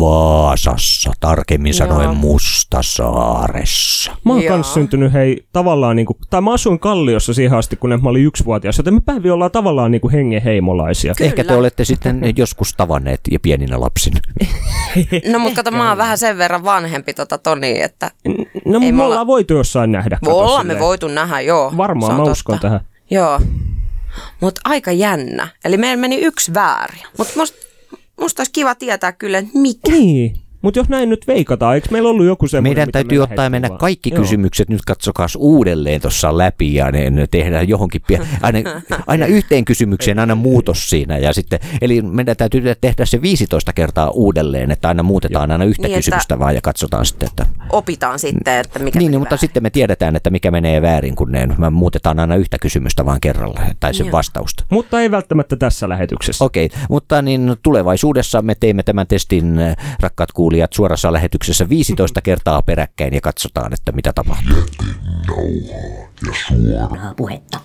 Vaasassa, 0.00 1.12
tarkemmin 1.20 1.70
Joo. 1.70 1.78
sanoen 1.88 2.16
Mustasaaressa. 2.16 4.12
Mä 4.24 4.32
oon 4.32 4.42
Joo. 4.42 4.54
kans 4.54 4.74
syntynyt 4.74 5.12
hei 5.12 5.46
tavallaan 5.52 5.96
niinku, 5.96 6.18
tai 6.30 6.40
mä 6.40 6.52
asuin 6.52 6.78
Kalliossa 6.78 7.34
siihen 7.34 7.58
asti, 7.58 7.76
kun 7.76 7.90
mä 8.02 8.08
olin 8.08 8.24
yksivuotias, 8.26 8.78
joten 8.78 8.94
me 8.94 9.00
Päivi 9.00 9.30
ollaan 9.30 9.50
tavallaan 9.50 9.90
niinku 9.90 10.10
hengenheimolaisia. 10.10 11.14
Kyllä. 11.14 11.28
Ehkä 11.28 11.44
te 11.44 11.54
olette 11.54 11.84
sitten 11.84 12.20
joskus 12.36 12.74
tavanneet 12.76 13.20
ja 13.30 13.40
pieninä 13.40 13.80
lapsina. 13.80 14.20
No, 15.32 15.38
mutta 15.38 15.56
kato, 15.56 15.70
mä 15.76 15.88
oon 15.88 15.98
vähän 15.98 16.18
sen 16.18 16.38
verran 16.38 16.64
vanhempi 16.64 17.14
tota 17.14 17.38
Toni, 17.38 17.80
että 17.82 18.10
No 18.64 18.78
Ei 18.82 18.92
me 18.92 18.92
me 18.92 19.02
ollaan 19.02 19.18
olla- 19.20 19.26
voitu 19.26 19.54
jossain 19.54 19.92
nähdä. 19.92 20.18
kato 20.24 20.38
ollaan 20.38 20.66
me 20.66 20.70
silleen. 20.72 20.80
voitu 20.86 21.08
nähdä, 21.08 21.40
joo. 21.40 21.72
Varmaan, 21.76 22.12
mä 22.12 22.16
totta. 22.16 22.32
uskon 22.32 22.58
tähän. 22.58 22.80
Joo. 23.10 23.40
Mutta 24.40 24.60
aika 24.64 24.92
jännä. 24.92 25.48
Eli 25.64 25.76
meillä 25.76 26.00
meni 26.00 26.16
yksi 26.16 26.54
väärin. 26.54 27.02
Mutta 27.18 27.32
musta, 27.36 27.58
musta 28.20 28.40
olisi 28.40 28.52
kiva 28.52 28.74
tietää 28.74 29.12
kyllä, 29.12 29.38
että 29.38 29.58
mikä. 29.58 29.92
Niin. 29.92 30.43
Mutta 30.64 30.80
jos 30.80 30.88
näin 30.88 31.08
nyt 31.08 31.26
veikataan, 31.26 31.74
eikö 31.74 31.88
meillä 31.90 32.08
ollut 32.08 32.26
joku 32.26 32.46
semmoinen, 32.48 32.70
Meidän 32.70 32.88
mitä 32.88 32.92
täytyy 32.92 33.18
me 33.18 33.22
ottaa 33.22 33.50
mennä 33.50 33.68
vaan? 33.68 33.78
kaikki 33.78 34.10
Joo. 34.10 34.20
kysymykset 34.22 34.68
nyt 34.68 34.80
katsokaa 34.86 35.26
uudelleen 35.38 36.00
tuossa 36.00 36.38
läpi 36.38 36.74
ja 36.74 36.90
ne, 36.90 37.10
ne 37.10 37.26
tehdään 37.26 37.68
johonkin, 37.68 38.00
pie- 38.12 38.26
aina, 38.42 38.58
aina 39.06 39.26
yhteen 39.26 39.64
kysymykseen 39.64 40.18
aina 40.18 40.34
muutos 40.34 40.90
siinä 40.90 41.18
ja 41.18 41.32
sitten, 41.32 41.58
eli 41.80 42.02
meidän 42.02 42.36
täytyy 42.36 42.62
tehdä 42.80 43.04
se 43.04 43.22
15 43.22 43.72
kertaa 43.72 44.10
uudelleen, 44.10 44.70
että 44.70 44.88
aina 44.88 45.02
muutetaan 45.02 45.50
aina 45.50 45.64
yhtä 45.64 45.88
Niin, 45.88 45.96
kysymystä 45.96 46.38
vaan 46.38 46.54
ja 46.54 46.60
katsotaan 46.60 47.06
sitten, 47.06 47.28
että 47.28 47.46
Opitaan 47.70 48.18
sitten, 48.18 48.60
että 48.60 48.78
mikä 48.78 48.98
niin, 48.98 49.10
niin, 49.10 49.20
mutta 49.20 49.32
väärin. 49.32 49.40
sitten 49.40 49.62
me 49.62 49.70
tiedetään, 49.70 50.16
että 50.16 50.30
mikä 50.30 50.50
menee 50.50 50.82
väärin, 50.82 51.16
kun 51.16 51.32
ne, 51.32 51.46
me 51.58 51.70
muutetaan 51.70 52.18
aina 52.18 52.36
yhtä 52.36 52.58
kysymystä 52.58 53.06
vaan 53.06 53.20
kerralla 53.20 53.60
tai 53.80 53.94
sen 53.94 54.06
Joo. 54.06 54.12
vastausta. 54.12 54.64
Mutta 54.70 55.00
ei 55.00 55.10
välttämättä 55.10 55.56
tässä 55.56 55.88
lähetyksessä. 55.88 56.44
Okei, 56.44 56.68
mutta 56.90 57.22
niin 57.22 57.56
tulevaisuudessa 57.62 58.42
me 58.42 58.54
teemme 58.54 58.82
tämän 58.82 59.06
testin, 59.06 59.58
äh, 59.58 59.76
rakkaat 60.00 60.32
kuulijat, 60.32 60.53
suorassa 60.70 61.12
lähetyksessä 61.12 61.68
15 61.68 62.20
kertaa 62.20 62.62
peräkkäin 62.62 63.14
ja 63.14 63.20
katsotaan, 63.20 63.72
että 63.72 63.92
mitä 63.92 64.12
tapahtuu. 64.12 64.56
puhetta. 67.16 67.60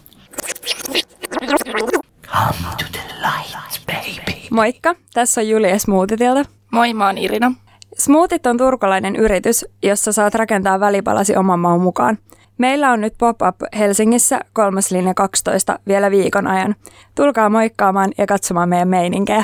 Moikka, 4.51 4.95
tässä 5.13 5.41
on 5.41 5.49
Julia 5.49 5.79
Smoothietilta. 5.79 6.45
Moi, 6.71 6.93
mä 6.93 7.05
oon 7.05 7.17
Irina. 7.17 7.51
Smoothit 7.97 8.45
on 8.45 8.57
turkulainen 8.57 9.15
yritys, 9.15 9.65
jossa 9.83 10.11
saat 10.11 10.35
rakentaa 10.35 10.79
välipalasi 10.79 11.35
oman 11.35 11.59
maun 11.59 11.81
mukaan. 11.81 12.17
Meillä 12.57 12.91
on 12.91 13.01
nyt 13.01 13.13
pop-up 13.17 13.55
Helsingissä 13.77 14.39
kolmas 14.53 14.91
linja 14.91 15.13
12 15.13 15.79
vielä 15.87 16.11
viikon 16.11 16.47
ajan. 16.47 16.75
Tulkaa 17.15 17.49
moikkaamaan 17.49 18.11
ja 18.17 18.25
katsomaan 18.25 18.69
meidän 18.69 18.87
meininkejä. 18.87 19.43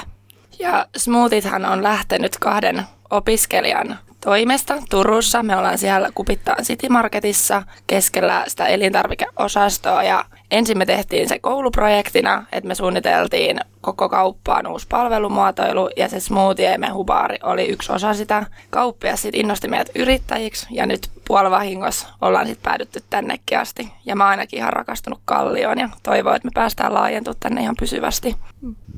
Ja 0.59 0.87
Smoothithan 0.97 1.65
on 1.65 1.83
lähtenyt 1.83 2.37
kahden 2.39 2.83
opiskelijan 3.09 3.99
toimesta 4.21 4.77
Turussa. 4.89 5.43
Me 5.43 5.57
ollaan 5.57 5.77
siellä 5.77 6.09
Kupittaan 6.15 6.63
City 6.63 6.89
Marketissa 6.89 7.63
keskellä 7.87 8.43
sitä 8.47 8.65
elintarvikeosastoa 8.65 10.03
ja 10.03 10.25
ensin 10.55 10.77
me 10.77 10.85
tehtiin 10.85 11.29
se 11.29 11.39
kouluprojektina, 11.39 12.45
että 12.51 12.67
me 12.67 12.75
suunniteltiin 12.75 13.59
koko 13.81 14.09
kauppaan 14.09 14.67
uusi 14.67 14.87
palvelumuotoilu 14.89 15.89
ja 15.97 16.09
se 16.09 16.19
smoothie 16.19 16.71
ja 16.71 16.79
mehubaari 16.79 17.37
oli 17.43 17.65
yksi 17.65 17.91
osa 17.91 18.13
sitä. 18.13 18.45
Kauppias 18.69 19.21
sitten 19.21 19.41
innosti 19.41 19.67
meidät 19.67 19.89
yrittäjiksi 19.95 20.67
ja 20.69 20.85
nyt 20.85 21.09
puolivahingossa 21.27 22.07
ollaan 22.21 22.47
sitten 22.47 22.63
päädytty 22.63 23.03
tännekin 23.09 23.59
asti. 23.59 23.91
Ja 24.05 24.15
mä 24.15 24.23
oon 24.23 24.31
ainakin 24.31 24.59
ihan 24.59 24.73
rakastunut 24.73 25.19
Kallioon 25.25 25.79
ja 25.79 25.89
toivon, 26.03 26.35
että 26.35 26.47
me 26.47 26.51
päästään 26.53 26.93
laajentumaan 26.93 27.37
tänne 27.39 27.61
ihan 27.61 27.75
pysyvästi. 27.79 28.35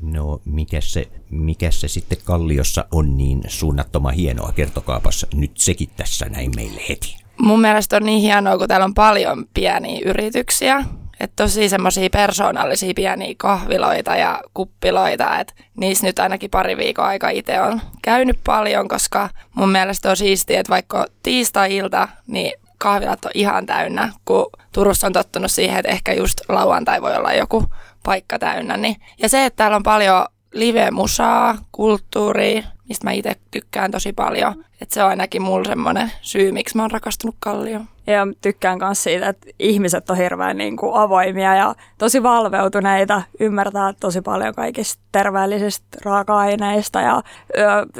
No, 0.02 0.40
mikä 0.44 0.80
se, 0.80 1.08
mikä 1.30 1.70
se 1.70 1.88
sitten 1.88 2.18
Kalliossa 2.24 2.84
on 2.92 3.16
niin 3.16 3.42
suunnattoman 3.46 4.14
hienoa? 4.14 4.52
Kertokaapas 4.52 5.26
nyt 5.34 5.52
sekin 5.54 5.90
tässä 5.96 6.26
näin 6.28 6.52
meille 6.56 6.80
heti. 6.88 7.16
Mun 7.38 7.60
mielestä 7.60 7.96
on 7.96 8.04
niin 8.04 8.20
hienoa, 8.20 8.58
kun 8.58 8.68
täällä 8.68 8.84
on 8.84 8.94
paljon 8.94 9.44
pieniä 9.54 10.00
yrityksiä. 10.04 10.84
Että 11.20 11.42
tosi 11.42 11.68
semmoisia 11.68 12.10
persoonallisia 12.10 12.92
pieniä 12.96 13.34
kahviloita 13.36 14.16
ja 14.16 14.40
kuppiloita, 14.54 15.38
että 15.38 15.54
niissä 15.76 16.06
nyt 16.06 16.18
ainakin 16.18 16.50
pari 16.50 16.76
viikon 16.76 17.04
aika 17.04 17.28
itse 17.28 17.60
on 17.60 17.80
käynyt 18.02 18.38
paljon, 18.44 18.88
koska 18.88 19.28
mun 19.54 19.68
mielestä 19.68 20.10
on 20.10 20.16
siistiä, 20.16 20.60
että 20.60 20.70
vaikka 20.70 21.06
tiistai-ilta, 21.22 22.08
niin 22.26 22.52
kahvilat 22.78 23.24
on 23.24 23.30
ihan 23.34 23.66
täynnä, 23.66 24.12
kun 24.24 24.46
Turussa 24.72 25.06
on 25.06 25.12
tottunut 25.12 25.50
siihen, 25.50 25.78
että 25.78 25.92
ehkä 25.92 26.12
just 26.12 26.40
lauantai 26.48 27.02
voi 27.02 27.16
olla 27.16 27.32
joku 27.32 27.64
paikka 28.04 28.38
täynnä. 28.38 28.76
Niin. 28.76 28.96
Ja 29.18 29.28
se, 29.28 29.44
että 29.44 29.56
täällä 29.56 29.76
on 29.76 29.82
paljon 29.82 30.26
live-musaa, 30.52 31.58
kulttuuria, 31.72 32.62
mistä 32.88 33.04
mä 33.06 33.12
itse 33.12 33.36
tykkään 33.50 33.90
tosi 33.90 34.12
paljon. 34.12 34.64
Että 34.80 34.94
se 34.94 35.02
on 35.02 35.10
ainakin 35.10 35.42
mulla 35.42 35.64
semmoinen 35.64 36.12
syy, 36.22 36.52
miksi 36.52 36.76
mä 36.76 36.82
oon 36.82 36.90
rakastunut 36.90 37.36
Kallioon. 37.40 37.88
Ja 38.06 38.26
tykkään 38.40 38.78
myös 38.78 39.02
siitä, 39.02 39.28
että 39.28 39.46
ihmiset 39.58 40.10
on 40.10 40.16
hirveän 40.16 40.56
niin 40.56 40.76
kuin 40.76 40.94
avoimia 40.94 41.54
ja 41.54 41.74
tosi 41.98 42.22
valveutuneita, 42.22 43.22
ymmärtää 43.40 43.92
tosi 44.00 44.20
paljon 44.20 44.54
kaikista 44.54 45.02
terveellisistä 45.12 45.98
raaka-aineista 46.04 47.00
ja 47.00 47.16
ö, 47.16 47.22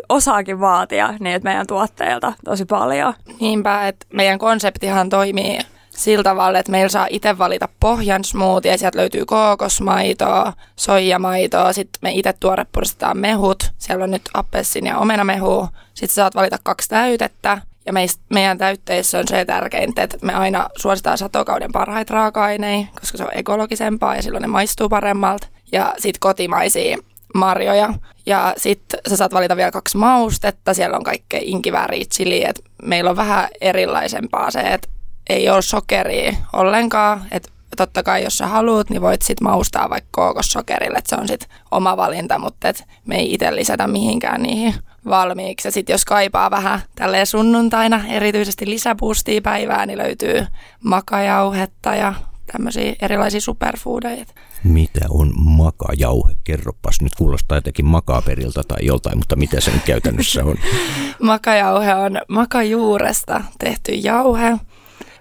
osaakin 0.08 0.60
vaatia 0.60 1.14
niitä 1.20 1.44
meidän 1.44 1.66
tuotteilta 1.66 2.32
tosi 2.44 2.64
paljon. 2.64 3.14
Niinpä, 3.40 3.88
että 3.88 4.06
meidän 4.12 4.38
konseptihan 4.38 5.08
toimii 5.08 5.58
sillä 5.98 6.22
tavalla, 6.22 6.58
että 6.58 6.72
meillä 6.72 6.88
saa 6.88 7.06
itse 7.10 7.38
valita 7.38 7.68
pohjan 7.80 8.24
smoothie, 8.24 8.76
sieltä 8.76 8.98
löytyy 8.98 9.24
kookosmaitoa, 9.24 10.52
soijamaitoa, 10.76 11.72
sitten 11.72 11.98
me 12.02 12.12
itse 12.12 12.34
tuorepuristetaan 12.40 13.18
mehut, 13.18 13.70
siellä 13.78 14.04
on 14.04 14.10
nyt 14.10 14.28
appelsin 14.34 14.86
ja 14.86 14.98
omenamehu, 14.98 15.68
sitten 15.94 16.14
saat 16.14 16.34
valita 16.34 16.58
kaksi 16.62 16.88
täytettä, 16.88 17.62
ja 17.86 17.92
meist, 17.92 18.20
meidän 18.30 18.58
täytteissä 18.58 19.18
on 19.18 19.28
se 19.28 19.44
tärkeintä, 19.44 20.02
että 20.02 20.18
me 20.22 20.34
aina 20.34 20.68
suositaan 20.76 21.18
satokauden 21.18 21.72
parhaita 21.72 22.14
raaka-aineita, 22.14 22.90
koska 23.00 23.18
se 23.18 23.24
on 23.24 23.30
ekologisempaa 23.34 24.16
ja 24.16 24.22
silloin 24.22 24.42
ne 24.42 24.48
maistuu 24.48 24.88
paremmalta, 24.88 25.46
ja 25.72 25.94
sitten 25.98 26.20
kotimaisia 26.20 26.96
marjoja. 27.34 27.94
Ja 28.26 28.54
sitten 28.56 29.00
sä 29.08 29.16
saat 29.16 29.34
valita 29.34 29.56
vielä 29.56 29.70
kaksi 29.70 29.96
maustetta, 29.96 30.74
siellä 30.74 30.96
on 30.96 31.04
kaikkea 31.04 31.40
inkivääriä, 31.42 32.04
chiliä, 32.14 32.52
meillä 32.82 33.10
on 33.10 33.16
vähän 33.16 33.48
erilaisempaa 33.60 34.50
se, 34.50 34.60
että 34.60 34.88
ei 35.28 35.50
ole 35.50 35.62
sokeria 35.62 36.32
ollenkaan, 36.52 37.24
että 37.30 37.50
totta 37.76 38.02
kai 38.02 38.24
jos 38.24 38.38
sä 38.38 38.46
haluat, 38.46 38.90
niin 38.90 39.02
voit 39.02 39.22
sit 39.22 39.40
maustaa 39.40 39.90
vaikka 39.90 40.08
kookossokerille, 40.10 40.98
että 40.98 41.16
se 41.16 41.20
on 41.20 41.28
sit 41.28 41.48
oma 41.70 41.96
valinta, 41.96 42.38
mutta 42.38 42.68
et 42.68 42.84
me 43.06 43.16
ei 43.16 43.34
itse 43.34 43.56
lisätä 43.56 43.86
mihinkään 43.86 44.42
niihin 44.42 44.74
valmiiksi. 45.08 45.68
Ja 45.68 45.72
sitten 45.72 45.94
jos 45.94 46.04
kaipaa 46.04 46.50
vähän 46.50 46.80
tälleen 46.94 47.26
sunnuntaina 47.26 48.04
erityisesti 48.08 48.70
lisäboostia 48.70 49.40
päivää, 49.40 49.86
niin 49.86 49.98
löytyy 49.98 50.46
makajauhetta 50.84 51.94
ja 51.94 52.14
tämmöisiä 52.52 52.94
erilaisia 53.02 53.40
superfoodeja. 53.40 54.24
Mitä 54.64 55.00
on 55.10 55.32
makajauhe? 55.36 56.34
Kerropas. 56.44 57.00
Nyt 57.00 57.14
kuulostaa 57.14 57.56
jotenkin 57.56 57.86
makaperilta 57.86 58.62
tai 58.68 58.78
joltain, 58.82 59.18
mutta 59.18 59.36
mitä 59.36 59.60
se 59.60 59.70
nyt 59.70 59.82
käytännössä 59.84 60.44
on? 60.44 60.56
Makajauhe 61.22 61.94
on 61.94 62.20
makajuuresta 62.28 63.40
tehty 63.58 63.92
jauhe. 63.92 64.58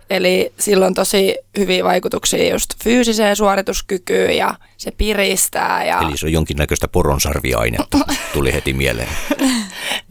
Eli 0.09 0.53
sillä 0.59 0.85
on 0.85 0.93
tosi 0.93 1.37
hyviä 1.57 1.83
vaikutuksia 1.83 2.51
just 2.51 2.83
fyysiseen 2.83 3.35
suorituskykyyn 3.35 4.37
ja 4.37 4.55
se 4.77 4.91
piristää. 4.91 5.85
Ja 5.85 5.99
Eli 6.01 6.17
se 6.17 6.25
on 6.25 6.31
jonkinnäköistä 6.31 6.87
poronsarviainetta, 6.87 7.97
tuli 8.33 8.53
heti 8.53 8.73
mieleen. 8.73 9.09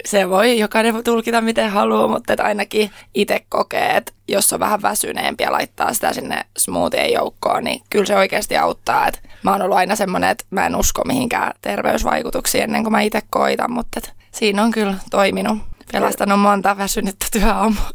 se 0.04 0.28
voi 0.30 0.58
jokainen 0.58 0.94
voi 0.94 1.02
tulkita 1.02 1.40
miten 1.40 1.70
haluaa, 1.70 2.08
mutta 2.08 2.32
et 2.32 2.40
ainakin 2.40 2.90
itse 3.14 3.44
kokee, 3.48 3.96
että 3.96 4.12
jos 4.28 4.52
on 4.52 4.60
vähän 4.60 4.82
väsyneempi 4.82 5.44
ja 5.44 5.52
laittaa 5.52 5.94
sitä 5.94 6.12
sinne 6.12 6.44
smoothien 6.58 7.12
joukkoon, 7.12 7.64
niin 7.64 7.82
kyllä 7.90 8.06
se 8.06 8.16
oikeasti 8.16 8.56
auttaa. 8.56 9.08
Et 9.08 9.22
mä 9.42 9.52
oon 9.52 9.62
ollut 9.62 9.76
aina 9.76 9.96
semmoinen, 9.96 10.30
että 10.30 10.44
mä 10.50 10.66
en 10.66 10.76
usko 10.76 11.02
mihinkään 11.04 11.52
terveysvaikutuksiin 11.60 12.64
ennen 12.64 12.82
kuin 12.82 12.92
mä 12.92 13.00
itse 13.00 13.20
koitan, 13.30 13.72
mutta 13.72 13.98
et 13.98 14.12
siinä 14.32 14.62
on 14.62 14.70
kyllä 14.70 14.94
toiminut. 15.10 15.58
Pelastanut 15.92 16.40
monta 16.40 16.76
väsynyttä 16.76 17.26
työaamua. 17.32 17.90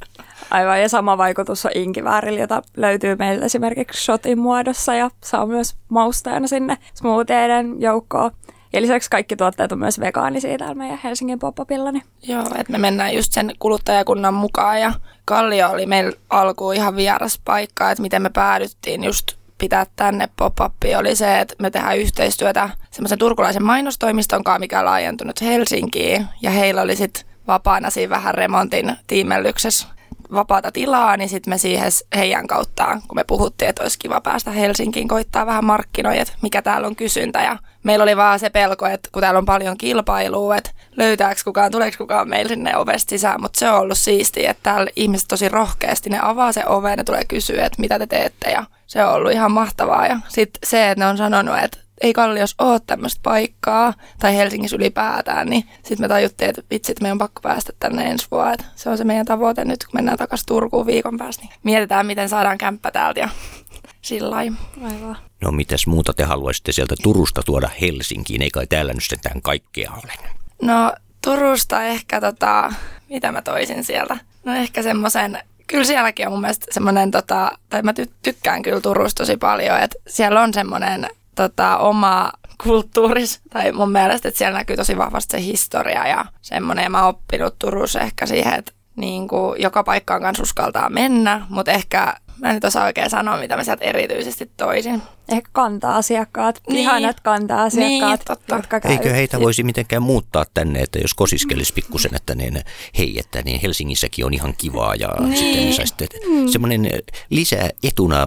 Aivan, 0.52 0.82
ja 0.82 0.90
sama 0.90 1.18
vaikutus 1.18 1.66
on 1.66 1.72
inkiväärillä, 1.76 2.40
jota 2.40 2.62
löytyy 2.78 3.16
meiltä 3.16 3.46
esimerkiksi 3.46 4.04
shotin 4.04 4.40
muodossa 4.40 4.96
ja 4.96 5.10
saa 5.24 5.46
myös 5.46 5.76
mausteena 5.90 6.48
sinne 6.48 6.78
smoothieiden 6.94 7.82
joukkoon. 7.82 8.32
Ja 8.74 8.82
lisäksi 8.82 9.10
kaikki 9.10 9.36
tuotteet 9.36 9.72
on 9.72 9.80
myös 9.80 10.00
vegaanisia 10.00 10.58
täällä 10.58 10.76
meidän 10.76 11.00
Helsingin 11.04 11.40
pop-upilla. 11.40 11.92
Niin 11.92 12.04
Joo, 12.28 12.46
että 12.58 12.72
me 12.72 12.78
mennään 12.78 13.16
just 13.16 13.34
sen 13.34 13.52
kuluttajakunnan 13.60 14.34
mukaan 14.34 14.82
ja 14.82 14.94
Kallio 15.26 15.70
oli 15.70 15.86
meillä 15.86 16.18
alkuun 16.30 16.76
ihan 16.76 16.96
vieras 16.96 17.42
paikka, 17.46 17.92
että 17.92 18.02
miten 18.02 18.22
me 18.22 18.30
päädyttiin 18.30 19.04
just 19.04 19.34
pitää 19.58 19.86
tänne 19.96 20.30
pop 20.38 20.58
oli 20.98 21.16
se, 21.16 21.40
että 21.40 21.56
me 21.60 21.70
tehdään 21.70 21.98
yhteistyötä 21.98 22.70
semmoisen 22.92 23.20
turkulaisen 23.20 23.64
mainostoimiston 23.64 24.44
kanssa, 24.44 24.60
mikä 24.60 24.80
on 24.80 24.86
laajentunut 24.86 25.42
Helsinkiin 25.42 26.28
ja 26.42 26.52
heillä 26.52 26.82
oli 26.82 26.96
sitten 26.96 27.26
vapaana 27.48 27.90
siinä 27.90 28.10
vähän 28.10 28.36
remontin 28.36 28.96
tiimellyksessä 29.08 29.88
vapaata 30.34 30.72
tilaa, 30.72 31.18
niin 31.18 31.30
sitten 31.30 31.54
me 31.54 31.58
siihen 31.58 31.92
heidän 32.16 32.48
kauttaan, 32.48 33.02
kun 33.08 33.16
me 33.16 33.24
puhuttiin, 33.24 33.70
että 33.70 33.84
olisi 33.84 34.00
kiva 34.00 34.22
päästä 34.22 34.52
Helsinkiin 34.52 35.08
koittaa 35.08 35.46
vähän 35.46 35.66
markkinoja, 35.66 36.22
että 36.22 36.34
mikä 36.42 36.62
täällä 36.62 36.88
on 36.88 36.96
kysyntä. 36.96 37.42
Ja 37.42 37.58
meillä 37.84 38.04
oli 38.04 38.18
vaan 38.18 38.40
se 38.40 38.50
pelko, 38.50 38.86
että 38.88 39.10
kun 39.12 39.22
täällä 39.22 39.38
on 39.38 39.46
paljon 39.46 39.78
kilpailua, 39.78 40.56
että 40.56 40.72
löytääkö 40.98 41.42
kukaan, 41.46 41.72
tuleeko 41.72 41.98
kukaan 41.98 42.30
meillä 42.30 42.50
sinne 42.50 42.78
ovesta 42.78 43.10
sisään, 43.10 43.42
mutta 43.42 43.60
se 43.60 43.70
on 43.70 43.80
ollut 43.80 43.98
siistiä, 43.98 44.52
että 44.52 44.64
täällä 44.64 44.92
ihmiset 44.96 45.28
tosi 45.28 45.50
rohkeasti, 45.50 46.10
ne 46.10 46.20
avaa 46.22 46.52
se 46.52 46.66
oven 46.66 46.98
ja 46.98 47.04
tulee 47.04 47.26
kysyä, 47.26 47.66
että 47.66 47.82
mitä 47.82 48.00
te 48.00 48.08
teette 48.08 48.52
ja 48.52 48.64
se 48.88 49.06
on 49.06 49.14
ollut 49.14 49.32
ihan 49.32 49.52
mahtavaa. 49.52 50.08
Ja 50.08 50.20
sitten 50.28 50.60
se, 50.66 50.92
että 50.92 51.04
ne 51.04 51.10
on 51.10 51.18
sanonut, 51.18 51.58
että 51.64 51.78
ei 52.02 52.14
Kallios 52.14 52.56
ole 52.60 52.82
tämmöistä 52.88 53.20
paikkaa, 53.24 53.94
tai 54.20 54.36
Helsingissä 54.36 54.76
ylipäätään, 54.76 55.50
niin 55.50 55.64
sitten 55.74 56.02
me 56.02 56.08
tajuttiin, 56.08 56.50
että 56.50 56.62
vitsi, 56.72 56.92
että 56.92 57.02
meidän 57.02 57.16
on 57.16 57.20
pakko 57.20 57.42
päästä 57.42 57.74
tänne 57.80 58.04
ensi 58.04 58.28
vuonna. 58.32 58.66
Se 58.76 58.90
on 58.90 58.98
se 58.98 59.04
meidän 59.04 59.26
tavoite 59.26 59.66
nyt, 59.66 59.86
kun 59.86 59.94
mennään 59.94 60.18
takaisin 60.18 60.46
Turkuun 60.46 60.86
viikon 60.86 61.18
päästä, 61.18 61.44
niin 61.44 61.54
mietitään, 61.64 62.06
miten 62.06 62.30
saadaan 62.30 62.58
kämppä 62.58 62.92
täältä 62.92 63.20
ja 63.20 63.30
sillä 64.02 64.36
Aivan. 64.36 65.18
No 65.42 65.52
mitäs 65.52 65.88
muuta 65.88 66.14
te 66.14 66.24
haluaisitte 66.24 66.72
sieltä 66.72 66.96
Turusta 67.04 67.44
tuoda 67.44 67.70
Helsinkiin? 67.82 68.42
Ei 68.42 68.50
kai 68.50 68.68
täällä 68.68 68.94
nyt 68.94 69.04
sentään 69.04 69.42
kaikkea 69.42 69.92
ole. 69.92 70.14
No 70.62 70.94
Turusta 71.24 71.84
ehkä 71.84 72.22
tota, 72.22 72.74
mitä 73.10 73.32
mä 73.32 73.42
toisin 73.42 73.84
sieltä? 73.84 74.18
No 74.46 74.56
ehkä 74.56 74.84
semmoisen 74.84 75.40
Kyllä 75.68 75.84
sielläkin 75.84 76.28
on 76.28 76.34
mun 76.34 76.42
mielestä 76.42 76.66
semmoinen, 76.72 77.12
tota, 77.12 77.52
tai 77.70 77.82
mä 77.82 77.92
ty- 77.92 78.12
tykkään 78.22 78.62
kyllä 78.62 78.82
Turusta 78.82 79.24
tosi 79.24 79.38
paljon, 79.38 79.80
että 79.80 79.98
siellä 80.08 80.42
on 80.42 80.54
semmoinen 80.54 81.08
tota, 81.36 81.78
oma 81.78 82.32
kulttuuris, 82.64 83.40
tai 83.54 83.72
mun 83.72 83.92
mielestä, 83.92 84.28
että 84.28 84.38
siellä 84.38 84.58
näkyy 84.58 84.76
tosi 84.78 84.98
vahvasti 84.98 85.32
se 85.32 85.44
historia 85.44 86.08
ja 86.08 86.26
semmoinen, 86.42 86.84
ja 86.84 86.90
mä 86.90 87.00
oon 87.06 87.10
oppinut 87.10 87.60
Turussa 87.60 88.00
ehkä 88.00 88.26
siihen, 88.26 88.54
että 88.54 88.72
niin 88.96 89.28
kuin 89.28 89.62
joka 89.62 89.84
paikkaan 89.84 90.22
kanssa 90.22 90.44
uskaltaa 90.44 90.90
mennä, 90.90 91.46
mutta 91.50 91.72
ehkä 91.72 92.16
mä 92.38 92.50
en 92.50 92.56
nyt 92.56 92.64
osaa 92.64 92.86
oikein 92.86 93.10
sanoa, 93.10 93.38
mitä 93.38 93.58
mä 93.58 93.64
sieltä 93.64 93.86
erityisesti 93.86 94.52
toisin. 94.58 95.02
Ehkä 95.30 95.50
kanta-asiakkaat, 95.54 96.62
Niin. 96.68 96.80
ihanat 96.80 97.20
kanta-asiakkaat, 97.20 98.20
Niin, 98.20 98.26
totta. 98.28 98.56
jotka 98.56 98.80
käy. 98.80 98.92
Eikö 98.92 99.14
heitä 99.14 99.40
voisi 99.40 99.64
mitenkään 99.64 100.04
muuttaa 100.04 100.46
tänne, 100.54 100.80
että 100.80 101.00
jos 101.00 101.14
kosiskelisi 101.14 101.74
pikkusen, 101.74 102.16
että 102.16 102.36
niin, 102.36 102.62
hei, 102.98 103.20
että 103.20 103.42
niin 103.42 103.62
Helsingissäkin 103.62 104.26
on 104.26 104.34
ihan 104.34 104.54
kivaa 104.58 104.96
ja 104.96 105.08
niin. 105.20 105.38
sitten 105.38 105.56
niin 105.60 105.74
saisitte 105.76 106.08
semmoinen 106.52 106.90
lisäetuna 107.30 108.22
ö, 108.22 108.26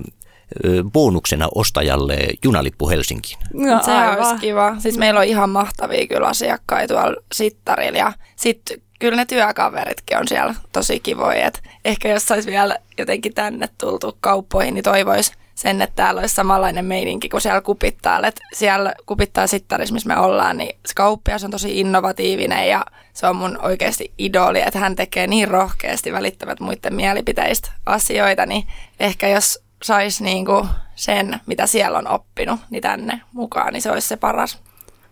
bonuksena 0.93 1.49
ostajalle 1.55 2.19
junalippu 2.45 2.89
Helsinkiin. 2.89 3.39
No, 3.53 3.83
se 3.83 3.93
olisi 4.19 4.41
kiva. 4.41 4.75
Siis 4.79 4.99
meillä 4.99 5.21
on 5.21 5.27
ihan 5.27 5.51
mahtavia 5.51 6.07
kyllä 6.07 6.27
asiakkaita 6.29 6.95
tuolla 6.95 7.23
Sittarilla 7.33 7.99
ja 7.99 8.13
sitten 8.37 8.81
kyllä 8.99 9.17
ne 9.17 9.25
työkaveritkin 9.25 10.19
on 10.19 10.29
siellä 10.29 10.55
tosi 10.73 11.01
kivoja. 11.01 11.47
Et 11.47 11.63
ehkä 11.85 12.09
jos 12.09 12.27
saisi 12.27 12.51
vielä 12.51 12.79
jotenkin 12.99 13.35
tänne 13.35 13.69
tultu 13.79 14.17
kauppoihin, 14.21 14.75
niin 14.75 14.85
toivoisi 14.85 15.33
sen, 15.55 15.83
että 15.83 15.97
täällä 15.97 16.21
olisi 16.21 16.35
samanlainen 16.35 16.85
meininki 16.85 17.29
kuin 17.29 17.41
siellä 17.41 17.61
kupittaa. 17.61 18.27
Et 18.27 18.41
siellä 18.53 18.95
kupittaa 19.07 19.47
Sittarissa, 19.47 19.95
missä 19.95 20.09
me 20.09 20.19
ollaan, 20.19 20.57
niin 20.57 20.79
se 20.87 20.95
kauppias 20.95 21.45
on 21.45 21.51
tosi 21.51 21.81
innovatiivinen 21.81 22.69
ja 22.69 22.85
se 23.13 23.27
on 23.27 23.37
mun 23.37 23.59
oikeasti 23.63 24.13
idoli, 24.19 24.61
että 24.61 24.79
hän 24.79 24.97
tekee 24.97 25.27
niin 25.27 25.49
rohkeasti 25.49 26.13
välittämät 26.13 26.61
muiden 26.61 26.95
mielipiteistä 26.95 27.73
asioita, 27.87 28.47
niin 28.47 28.67
ehkä 29.01 29.29
jos 29.29 29.64
saisi 29.85 30.25
niinku 30.25 30.67
sen, 30.95 31.41
mitä 31.47 31.67
siellä 31.67 31.99
on 31.99 32.09
oppinut, 32.09 32.61
niin 32.71 32.83
tänne 32.83 33.21
mukaan, 33.33 33.73
niin 33.73 33.83
se 33.83 33.91
olisi 33.91 34.09
se 34.09 34.17
paras. 34.17 34.59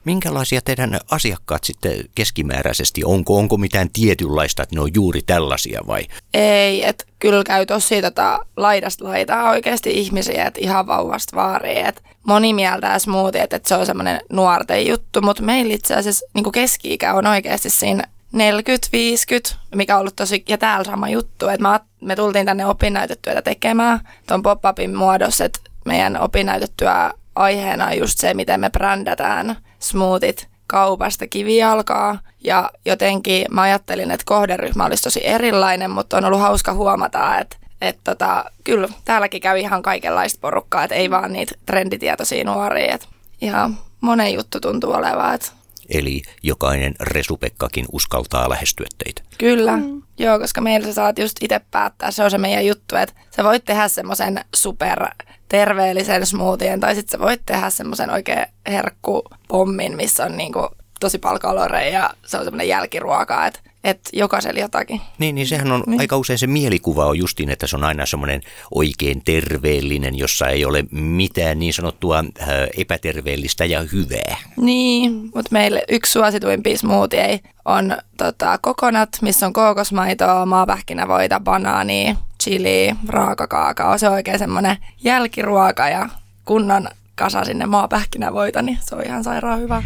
Minkälaisia 0.04 0.60
teidän 0.64 1.00
asiakkaat 1.10 1.64
sitten 1.64 2.04
keskimääräisesti? 2.14 3.04
Onko, 3.04 3.38
onko 3.38 3.56
mitään 3.56 3.88
tietynlaista, 3.92 4.62
että 4.62 4.74
ne 4.74 4.80
on 4.80 4.90
juuri 4.94 5.22
tällaisia 5.22 5.80
vai? 5.86 6.06
Ei, 6.34 6.88
että 6.88 7.04
kyllä 7.18 7.44
käy 7.44 7.66
tosi 7.66 8.02
tota, 8.02 8.46
laidasta 8.56 9.04
laitaa 9.04 9.50
oikeasti 9.50 9.90
ihmisiä, 9.90 10.46
että 10.46 10.60
ihan 10.62 10.86
vauvasta 10.86 11.36
vaariin. 11.36 11.86
Et 11.86 12.02
moni 12.26 12.54
mieltää 12.54 12.98
smoothie, 12.98 13.42
että 13.42 13.60
se 13.64 13.74
on 13.74 13.86
semmoinen 13.86 14.20
nuorten 14.32 14.86
juttu, 14.86 15.20
mutta 15.20 15.42
meillä 15.42 15.74
itse 15.74 15.94
asiassa 15.94 16.26
niin 16.34 16.52
keski-ikä 16.52 17.14
on 17.14 17.26
oikeasti 17.26 17.70
siinä 17.70 18.04
40-50, 18.32 19.56
mikä 19.74 19.94
on 19.94 20.00
ollut 20.00 20.16
tosi, 20.16 20.44
ja 20.48 20.58
täällä 20.58 20.84
sama 20.84 21.08
juttu, 21.08 21.48
että 21.48 21.62
mä, 21.62 21.80
me 22.00 22.16
tultiin 22.16 22.46
tänne 22.46 22.66
opinnäytetyötä 22.66 23.42
tekemään 23.42 24.00
tuon 24.28 24.42
pop-upin 24.42 24.94
muodossa, 24.94 25.44
että 25.44 25.60
meidän 25.84 26.20
opinnäytetyö 26.20 26.90
aiheena 27.34 27.86
on 27.86 27.98
just 27.98 28.18
se, 28.18 28.34
miten 28.34 28.60
me 28.60 28.70
brändätään 28.70 29.56
smoothit 29.78 30.48
kaupasta 30.66 31.26
kivijalkaa. 31.26 32.18
Ja 32.44 32.70
jotenkin 32.84 33.46
mä 33.50 33.62
ajattelin, 33.62 34.10
että 34.10 34.24
kohderyhmä 34.26 34.84
olisi 34.86 35.02
tosi 35.02 35.26
erilainen, 35.26 35.90
mutta 35.90 36.16
on 36.16 36.24
ollut 36.24 36.40
hauska 36.40 36.74
huomata, 36.74 37.38
että 37.38 37.56
että 37.80 38.00
tota, 38.04 38.44
kyllä 38.64 38.88
täälläkin 39.04 39.40
käy 39.40 39.58
ihan 39.58 39.82
kaikenlaista 39.82 40.38
porukkaa, 40.40 40.84
että 40.84 40.94
ei 40.94 41.10
vaan 41.10 41.32
niitä 41.32 41.54
trenditietoisia 41.66 42.44
nuoria. 42.44 42.94
Että 42.94 43.06
ihan 43.40 43.78
monen 44.00 44.34
juttu 44.34 44.60
tuntuu 44.60 44.92
olevan, 44.92 45.34
että 45.34 45.52
Eli 45.88 46.22
jokainen 46.42 46.94
resupekkakin 47.00 47.86
uskaltaa 47.92 48.50
lähestyä 48.50 48.86
teitä. 49.04 49.22
Kyllä, 49.38 49.76
mm. 49.76 50.02
joo, 50.18 50.38
koska 50.38 50.60
meillä 50.60 50.86
sä 50.86 50.92
saat 50.92 51.18
just 51.18 51.36
itse 51.40 51.60
päättää, 51.70 52.10
se 52.10 52.24
on 52.24 52.30
se 52.30 52.38
meidän 52.38 52.66
juttu, 52.66 52.96
että 52.96 53.14
sä 53.36 53.44
voit 53.44 53.64
tehdä 53.64 53.88
semmoisen 53.88 54.44
super 54.54 55.06
terveellisen 55.48 56.26
smoothien 56.26 56.80
tai 56.80 56.94
sitten 56.94 57.18
sä 57.18 57.24
voit 57.24 57.40
tehdä 57.46 57.70
semmoisen 57.70 58.10
oikein 58.10 58.46
herkkupommin, 58.66 59.96
missä 59.96 60.24
on 60.24 60.36
niinku 60.36 60.68
tosi 61.02 61.18
paljon 61.18 61.40
kaloreja 61.40 61.98
ja 61.98 62.10
se 62.26 62.38
on 62.38 62.44
semmoinen 62.44 62.68
jälkiruoka, 62.68 63.46
että 63.46 63.60
et 63.84 64.00
jokaisella 64.12 64.60
jotakin. 64.60 65.00
Niin, 65.18 65.34
niin 65.34 65.46
sehän 65.46 65.72
on 65.72 65.82
niin. 65.86 66.00
aika 66.00 66.16
usein 66.16 66.38
se 66.38 66.46
mielikuva 66.46 67.06
on 67.06 67.18
justiin, 67.18 67.50
että 67.50 67.66
se 67.66 67.76
on 67.76 67.84
aina 67.84 68.06
semmoinen 68.06 68.40
oikein 68.74 69.22
terveellinen, 69.24 70.18
jossa 70.18 70.48
ei 70.48 70.64
ole 70.64 70.84
mitään 70.90 71.58
niin 71.58 71.72
sanottua 71.72 72.18
äh, 72.18 72.48
epäterveellistä 72.76 73.64
ja 73.64 73.80
hyvää. 73.92 74.36
Niin, 74.56 75.12
mutta 75.12 75.48
meille 75.50 75.84
yksi 75.88 76.12
suosituimpia 76.12 76.78
smoothie 76.78 77.40
on 77.64 77.96
tota, 78.16 78.58
kokonat, 78.58 79.08
missä 79.22 79.46
on 79.46 79.52
kookosmaitoa, 79.52 80.46
maapähkinävoita, 80.46 81.40
banaania, 81.40 82.16
chili, 82.42 82.94
raakakaakao. 83.08 83.98
Se 83.98 84.08
on 84.08 84.14
oikein 84.14 84.38
semmoinen 84.38 84.76
jälkiruoka 85.04 85.88
ja 85.88 86.08
kunnon 86.44 86.88
kasa 87.14 87.44
sinne 87.44 87.66
maapähkinävoita, 87.66 88.62
niin 88.62 88.78
se 88.80 88.94
on 88.94 89.06
ihan 89.06 89.24
sairaan 89.24 89.60
hyvä. 89.60 89.82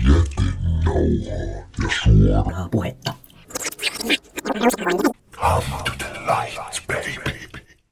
Puhetta. 2.70 3.14
Up 5.42 5.84
to 5.84 5.92
the 5.98 6.20
lights, 6.26 6.80
baby. 6.86 7.55